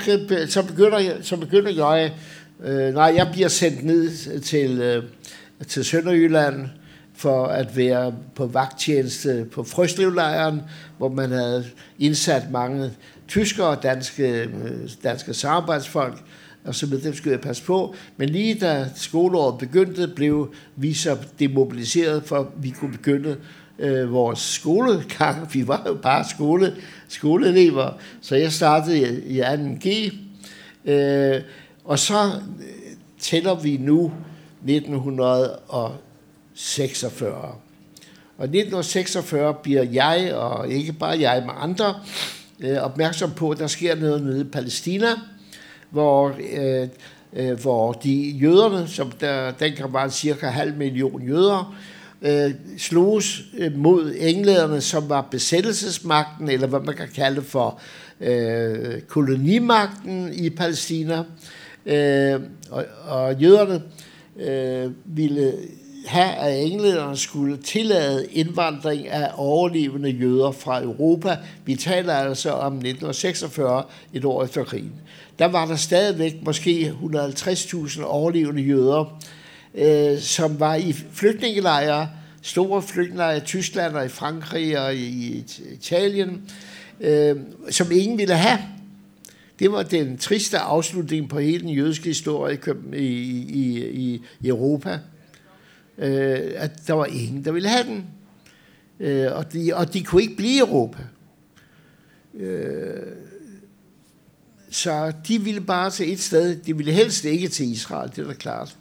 [0.49, 2.13] så, begynder jeg, så begynder jeg,
[2.65, 5.05] øh, nej, jeg bliver sendt ned til, øh,
[5.67, 6.69] til Sønderjylland,
[7.17, 10.63] for at være på vagttjeneste på Frøslevlejren,
[10.99, 11.65] hvor man havde
[11.99, 12.91] indsat mange
[13.29, 14.51] tyskere og danske, øh,
[15.05, 16.19] danske samarbejdsfolk,
[16.65, 17.95] og så med dem skulle jeg passe på.
[18.17, 23.37] Men lige da skoleåret begyndte, blev vi så demobiliseret, for at vi kunne begynde
[23.79, 25.55] øh, vores skolegang.
[25.55, 26.77] Vi var jo bare skole,
[27.09, 27.91] skoleelever,
[28.21, 29.03] så jeg startede i,
[29.39, 30.15] i 2G.
[30.91, 31.43] Øh,
[31.85, 32.31] og så øh,
[33.19, 34.13] tæller vi nu
[34.69, 37.55] 1946.
[38.39, 41.95] Og 1946 bliver jeg, og ikke bare jeg, men andre,
[42.61, 45.09] øh, opmærksom på, at der sker noget nede i Palæstina,
[45.95, 46.89] hvor, øh,
[47.33, 51.75] øh, hvor de jøderne, som der dengang var cirka halv million jøder,
[52.23, 57.81] øh, sloges øh, mod englænderne, som var besættelsesmagten, eller hvad man kan kalde for
[58.21, 61.25] øh, kolonimagten i Palæstina.
[61.87, 62.41] Øh,
[62.71, 63.83] og, og jøderne
[64.41, 65.53] øh, ville
[66.07, 71.37] have, at englænderne skulle tillade indvandring af overlevende jøder fra Europa.
[71.65, 74.93] Vi taler altså om 1946, et år efter krigen.
[75.39, 79.21] Der var der stadigvæk måske 150.000 overlevende jøder,
[79.75, 82.09] øh, som var i flygtningelejre,
[82.43, 86.51] store flygtningelejre i Tyskland og i Frankrig og i Italien,
[87.01, 87.37] øh,
[87.71, 88.59] som ingen ville have.
[89.59, 92.59] Det var den triste afslutning på hele den jødiske historie
[92.93, 94.99] i, i, i, i Europa
[95.99, 98.07] øh, at der var ingen, der ville have den.
[99.01, 101.03] Øh, og, de, og de kunne ikke blive i Europa.
[102.35, 103.03] Øh,
[104.71, 106.57] så de ville bare til et sted.
[106.57, 108.77] De ville helst ikke til Israel, det er da klart.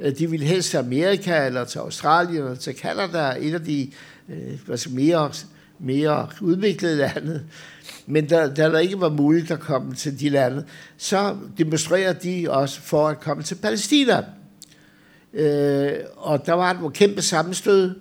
[0.00, 3.90] Øh, de ville helst til Amerika, eller til Australien, eller til Canada, et af de
[4.28, 5.32] øh, mere,
[5.78, 7.44] mere udviklede lande.
[8.06, 10.64] Men da, da der ikke var muligt at komme til de lande,
[10.96, 14.24] så demonstrerede de også for at komme til Palæstina.
[15.34, 17.94] Øh, og der var et kæmpe sammenstød,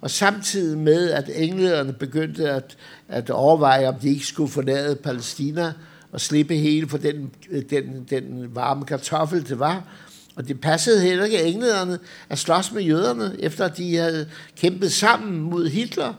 [0.00, 2.76] og samtidig med, at englænderne begyndte at,
[3.08, 5.72] at overveje, om de ikke skulle forlade Palæstina
[6.12, 7.30] og slippe hele for den,
[7.70, 9.84] den, den varme kartoffel, det var.
[10.36, 14.92] Og det passede heller ikke englænderne at slås med jøderne, efter at de havde kæmpet
[14.92, 16.14] sammen mod Hitler.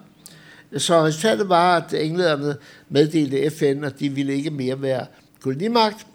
[0.78, 2.55] Så resultatet var, at englænderne
[2.89, 5.05] meddelte FN, at de ville ikke mere være
[5.41, 6.07] kolonimagt.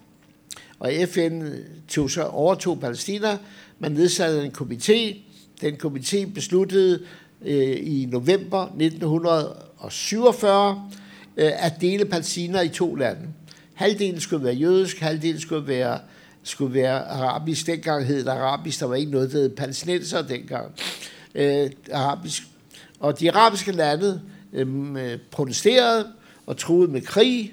[0.79, 1.43] Og FN
[1.89, 3.39] tog så overtog Palæstina,
[3.79, 5.17] man nedsatte en komité.
[5.61, 7.03] Den komité besluttede
[7.43, 10.91] øh, i november 1947
[11.37, 13.23] øh, at dele Palæstina i to lande.
[13.75, 15.99] Halvdelen skulle være jødisk, halvdelen skulle være,
[16.43, 17.67] skulle være arabisk.
[17.67, 20.73] Dengang hed det arabisk, der var ikke noget, der hed palæstinenser dengang.
[21.35, 22.43] Øh, arabisk.
[23.01, 24.21] Og de arabiske lande
[24.53, 26.07] øh, protesterede
[26.47, 27.53] og troede med krig,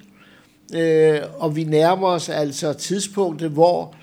[0.75, 3.95] øh, og vi nærmer os altså tidspunktet, hvor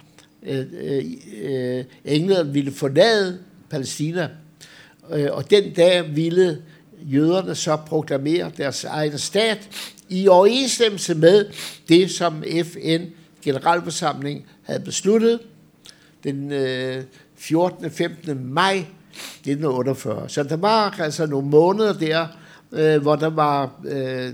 [0.46, 1.04] Øh, øh,
[1.42, 3.38] øh, England ville forlade
[3.70, 4.28] Palæstina,
[5.10, 6.62] øh, og den dag ville
[7.02, 9.68] jøderne så proklamere deres egen stat
[10.08, 11.44] i overensstemmelse med
[11.88, 13.02] det, som FN
[13.42, 15.40] generalforsamling havde besluttet
[16.24, 17.02] den øh,
[17.36, 17.90] 14.
[17.90, 18.52] 15.
[18.52, 20.28] maj 1948.
[20.28, 22.26] Så der var altså nogle måneder der,
[22.72, 24.32] øh, hvor der var, øh,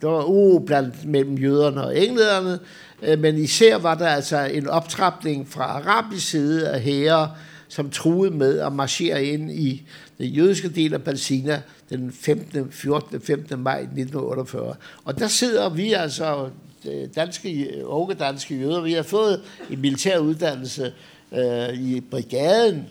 [0.00, 2.58] der var uro blandt mellem jøderne og englænderne,
[3.02, 7.28] Øh, men især var der altså en optrapning fra arabisk side af herrer,
[7.68, 9.82] som truede med at marchere ind i
[10.18, 12.72] den jødiske del af Palæstina den 15.
[12.72, 13.20] 14.
[13.20, 13.60] 15.
[13.60, 14.74] maj 1948.
[15.04, 16.48] Og der sidder vi altså,
[16.86, 20.92] øh, danske, unge danske jøder, vi har fået en militær uddannelse
[21.32, 22.84] øh, i brigaden,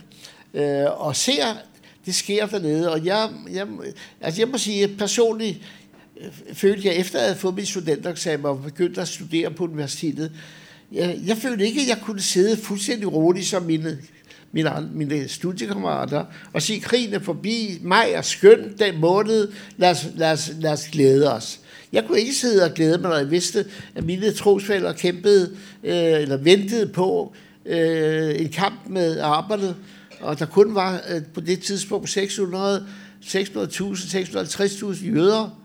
[0.53, 1.45] øh, og ser,
[2.06, 3.68] det sker dernede, og jeg, jeg,
[4.22, 5.58] altså jeg må sige, personligt,
[6.22, 9.63] Øh, følte jeg, efter at jeg havde fået min studentereksamen og begyndt at studere på
[9.63, 10.32] universitetet,
[10.91, 13.97] jeg, jeg følte ikke, at jeg kunne sidde fuldstændig roligt som mine,
[14.51, 20.07] mine, mine studiekammerater og sige, krigen er forbi, maj er skøn den måned, lad os,
[20.16, 21.59] lad, os, lad os glæde os.
[21.91, 25.51] Jeg kunne ikke sidde og glæde mig, når jeg vidste, at mine trosfælder kæmpede
[25.84, 27.34] øh, eller ventede på
[27.66, 29.75] øh, en kamp med arbejdet,
[30.20, 32.87] og der kun var øh, på det tidspunkt 600
[33.25, 33.36] 600.000,
[34.16, 35.64] 650.000 jøder,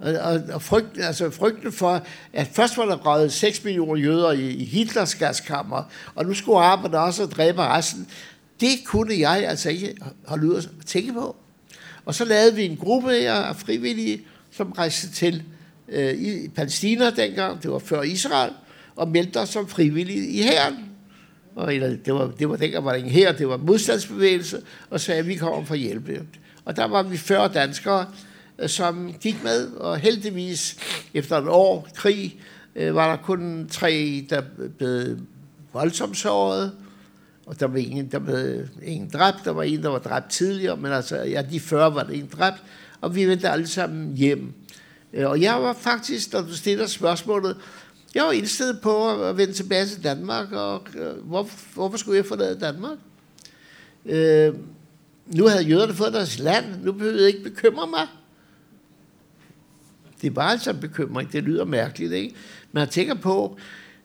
[0.00, 4.32] og, og, og frygt, altså frygten for, at først var der røget 6 millioner jøder
[4.32, 5.82] i, i Hitlers gaskammer,
[6.14, 8.08] og nu skulle arbejde også og dræbe resten.
[8.60, 9.96] Det kunne jeg altså ikke
[10.26, 11.36] holde ud at tænke på.
[12.04, 15.42] Og så lavede vi en gruppe af frivillige, som rejste til
[15.88, 18.50] øh, i Palæstina dengang, det var før Israel,
[18.96, 20.76] og meldte os som frivillige i hæren.
[21.56, 24.60] Og eller, det var, det var dengang var det ikke her, det var modstandsbevægelse,
[24.90, 26.26] og sagde, at vi kommer for at hjælpe.
[26.64, 28.06] Og der var vi 40 danskere,
[28.66, 30.76] som gik med, og heldigvis
[31.14, 32.40] efter et år krig
[32.74, 34.42] øh, var der kun tre, der
[34.78, 35.18] blev
[35.72, 36.72] voldsomt såret,
[37.46, 40.76] og der var ingen, der blev ingen dræbt, der var en, der var dræbt tidligere,
[40.76, 42.62] men altså, ja, de 40 var der en dræbt,
[43.00, 44.52] og vi vendte alle sammen hjem.
[45.12, 47.56] Øh, og jeg var faktisk, når du stiller spørgsmålet,
[48.14, 52.26] jeg var indstillet på at vende tilbage til Danmark, og øh, hvor, hvorfor skulle jeg
[52.26, 52.98] forlade Danmark?
[54.06, 54.54] Øh,
[55.26, 58.06] nu havde jøderne fået deres land, nu behøvede jeg ikke bekymre mig.
[60.22, 62.34] Det var altså en bekymring, det lyder mærkeligt, ikke?
[62.72, 63.58] Men jeg tænker på,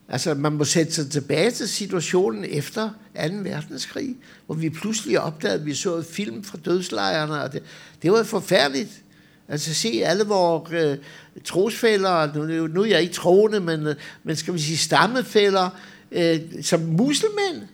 [0.10, 3.22] altså man må sætte sig tilbage til situationen efter 2.
[3.44, 4.16] verdenskrig,
[4.46, 7.64] hvor vi pludselig opdagede, at vi så et film fra dødslejrene, og det,
[8.02, 9.02] det var forfærdeligt.
[9.48, 10.98] Altså se alle vores øh,
[11.44, 15.70] trosfælder, nu, nu er jeg ikke troende, men, øh, men skal vi sige stammefælder,
[16.12, 17.68] øh, som muslimænd.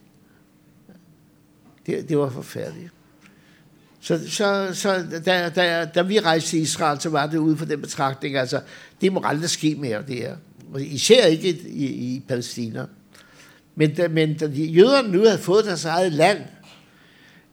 [1.86, 2.92] Det, det var forfærdeligt.
[4.04, 7.66] Så, så, så da, da, da vi rejste til Israel, så var det ude for
[7.66, 8.62] den betragtning, altså,
[9.02, 10.36] det må aldrig ske mere, det her.
[10.80, 12.86] Især ikke i, i Palæstina.
[13.76, 16.38] Men, da, men da de jøderne nu havde fået deres eget land,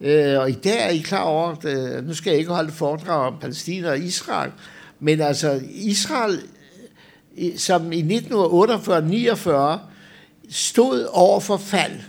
[0.00, 2.72] øh, og i dag er I klar over, at, øh, nu skal jeg ikke holde
[2.72, 4.50] foredrag om Palæstina og Israel,
[5.00, 6.40] men altså Israel,
[7.56, 9.78] som i 1948-49
[10.50, 12.00] stod over for fald,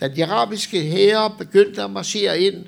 [0.00, 2.64] da de arabiske hære begyndte at marchere ind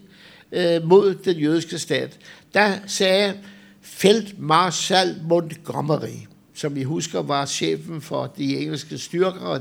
[0.52, 2.18] øh, mod den jødiske stat,
[2.54, 3.34] der sagde
[3.80, 9.60] Feldmarschall Montgomery, som I husker var chefen for de engelske styrker,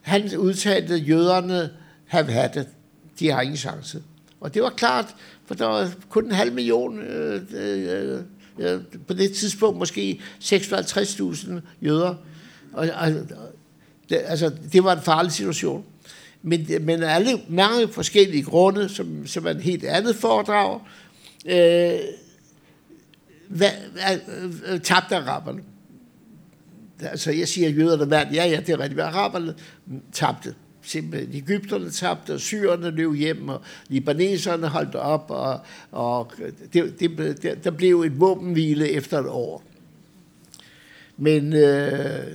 [0.00, 1.70] han udtalte, at jøderne
[2.06, 2.68] have had det.
[3.18, 4.02] De har ingen chance.
[4.40, 5.14] Og det var klart,
[5.46, 8.20] for der var kun en halv million øh, øh,
[8.58, 11.52] øh, på det tidspunkt, måske 56.000
[11.82, 12.14] jøder.
[12.72, 13.10] Og, og,
[14.08, 15.84] det, altså, det var en farlig situation.
[16.42, 20.80] Men, men alle mange forskellige grunde, som, som er en helt andet foredrag,
[21.46, 22.00] øh,
[23.48, 23.70] hvad,
[24.66, 25.62] øh, tabte araberne.
[27.02, 28.34] Altså, jeg siger, at jøderne vandt.
[28.34, 29.00] Ja, ja, det er rigtigt.
[29.00, 29.54] Araberne
[30.12, 30.54] tabte.
[30.82, 31.34] Simpelthen.
[31.34, 35.60] Ægypterne tabte, og syrerne løb hjem, og libaneserne holdt op, og,
[35.90, 36.32] og
[36.72, 39.64] det, det, der blev et våbenhvile efter et år.
[41.16, 42.26] Men øh,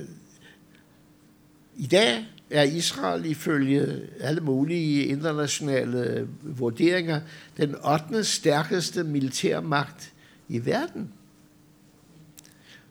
[1.76, 7.20] i dag er Israel ifølge alle mulige internationale vurderinger
[7.56, 8.24] den 8.
[8.24, 10.12] stærkeste militærmagt
[10.48, 11.08] i verden.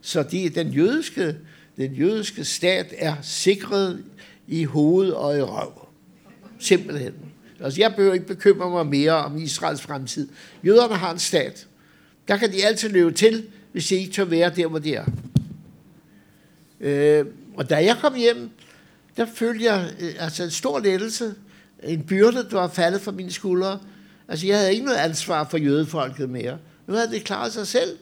[0.01, 1.37] Så de, den, jødiske,
[1.77, 4.03] den jødiske stat er sikret
[4.47, 5.87] i hoved og i røv.
[6.59, 7.13] Simpelthen.
[7.59, 10.27] Altså, jeg behøver ikke bekymre mig mere om Israels fremtid.
[10.65, 11.67] Jøderne har en stat.
[12.27, 15.05] Der kan de altid løbe til, hvis de ikke tør være der, hvor de er.
[16.79, 17.25] Øh,
[17.55, 18.49] og da jeg kom hjem,
[19.17, 21.33] der følte jeg øh, altså en stor lettelse,
[21.83, 23.79] en byrde, der var faldet fra mine skuldre.
[24.27, 26.57] Altså, jeg havde ikke noget ansvar for jødefolket mere.
[26.87, 27.97] Nu havde det klaret sig selv.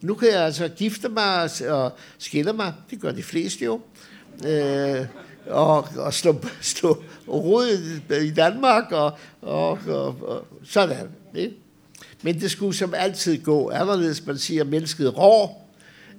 [0.00, 2.74] Nu kan jeg altså gifte mig og skille mig.
[2.90, 3.80] Det gør de fleste jo.
[4.46, 5.06] Øh,
[5.46, 7.66] og, og slå, slå rod
[8.22, 11.08] i Danmark, og, og, og, og sådan.
[11.34, 11.54] Ikke?
[12.22, 14.26] Men det skulle som altid gå anderledes.
[14.26, 15.59] Man siger, at mennesket rår,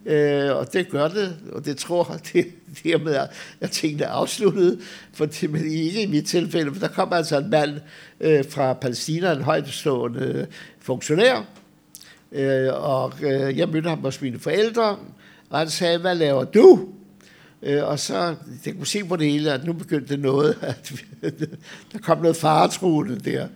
[0.06, 2.46] Øh, og det gør det, og det tror jeg,
[2.84, 3.28] det, er
[3.62, 4.80] at tingene er afsluttet,
[5.14, 7.80] for det, men ikke i mit tilfælde, for der kom altså en mand
[8.20, 10.48] øh, fra Palæstina, en højtstående øh,
[10.80, 11.46] funktionær,
[12.32, 14.98] øh, og øh, jeg mødte ham hos mine forældre,
[15.50, 16.88] og han sagde, hvad laver du?
[17.64, 20.94] Øh, og så, det kunne se på det hele, at nu begyndte noget, at
[21.94, 23.48] der kom noget faretruende der.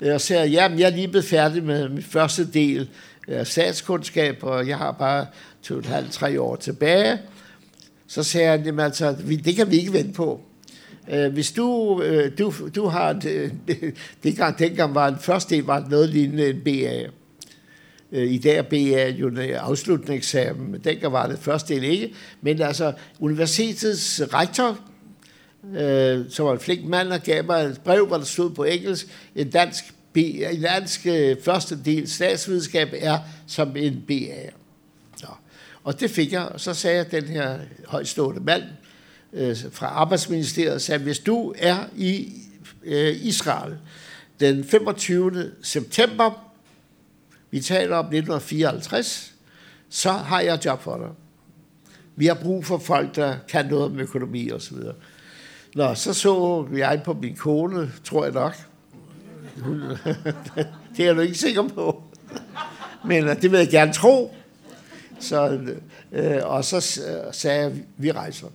[0.00, 2.88] Øh, og så sagde jeg, jamen jeg er lige blevet færdig med min første del
[3.28, 5.26] Øh, af statskundskab, og jeg har bare
[5.62, 7.18] to et halvt, tre år tilbage.
[8.06, 10.40] Så sagde han, jamen altså, det kan vi ikke vente på.
[11.10, 13.50] Øh, hvis du, øh, du, du har, et, øh,
[14.22, 17.02] det gang, dengang var en første var noget lignende en BA.
[18.12, 21.74] Øh, I dag er BA jo en øh, afsluttende eksamen, men dengang var det første
[21.74, 22.14] del ikke.
[22.40, 24.78] Men altså, universitetets rektor,
[25.76, 28.64] øh, som var en flink mand, og gav mig et brev, hvor der stod på
[28.64, 31.06] engelsk, en dansk, en dansk
[31.44, 34.50] første del statsvidenskab er som en BA.
[35.84, 38.62] Og det fik jeg, og så sagde jeg den her højstående mand
[39.32, 42.32] øh, fra Arbejdsministeriet, sagde, hvis du er i
[42.84, 43.76] øh, Israel
[44.40, 45.50] den 25.
[45.62, 46.52] september,
[47.50, 49.32] vi taler om 1954,
[49.88, 51.08] så har jeg job for dig.
[52.16, 54.94] Vi har brug for folk, der kan noget om økonomi og så videre.
[55.74, 58.54] Nå, så så jeg på min kone, tror jeg nok.
[60.96, 62.02] det er du ikke sikker på.
[63.04, 64.34] Men øh, det vil jeg gerne tro.
[65.20, 65.60] Så,
[66.12, 66.80] øh, og så
[67.32, 68.46] sagde jeg, vi rejser.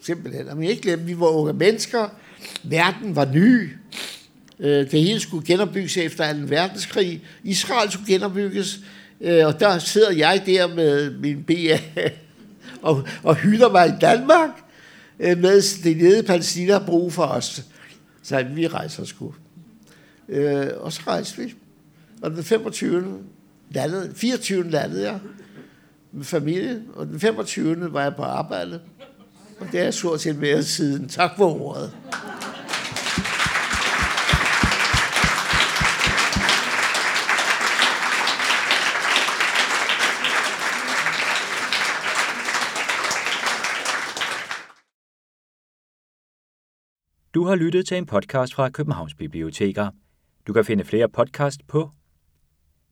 [0.00, 0.48] Simpelthen.
[0.48, 2.08] Og vi ikke glemme, vi var unge mennesker.
[2.62, 3.70] Verden var ny.
[4.60, 6.38] Øh, det hele skulle genopbygges efter 2.
[6.42, 7.22] verdenskrig.
[7.44, 8.80] Israel skulle genopbygges.
[9.20, 11.78] Øh, og der sidder jeg der med min BA
[12.88, 14.50] og, og hylder mig i Danmark,
[15.20, 17.62] øh, mens det nede Palæstina har brug for os.
[18.22, 19.34] Så vi rejser sgu.
[20.28, 21.54] Øh, og så rejste vi.
[22.22, 23.24] Og den 25.
[23.70, 24.70] landede, 24.
[24.70, 25.20] landede jeg
[26.12, 27.92] med familien, og den 25.
[27.92, 28.80] var jeg på arbejde.
[29.60, 31.08] Og det er jeg stort set været siden.
[31.08, 31.92] Tak for ordet.
[47.34, 49.90] Du har lyttet til en podcast fra Københavns Biblioteker.
[50.46, 51.90] Du kan finde flere podcast på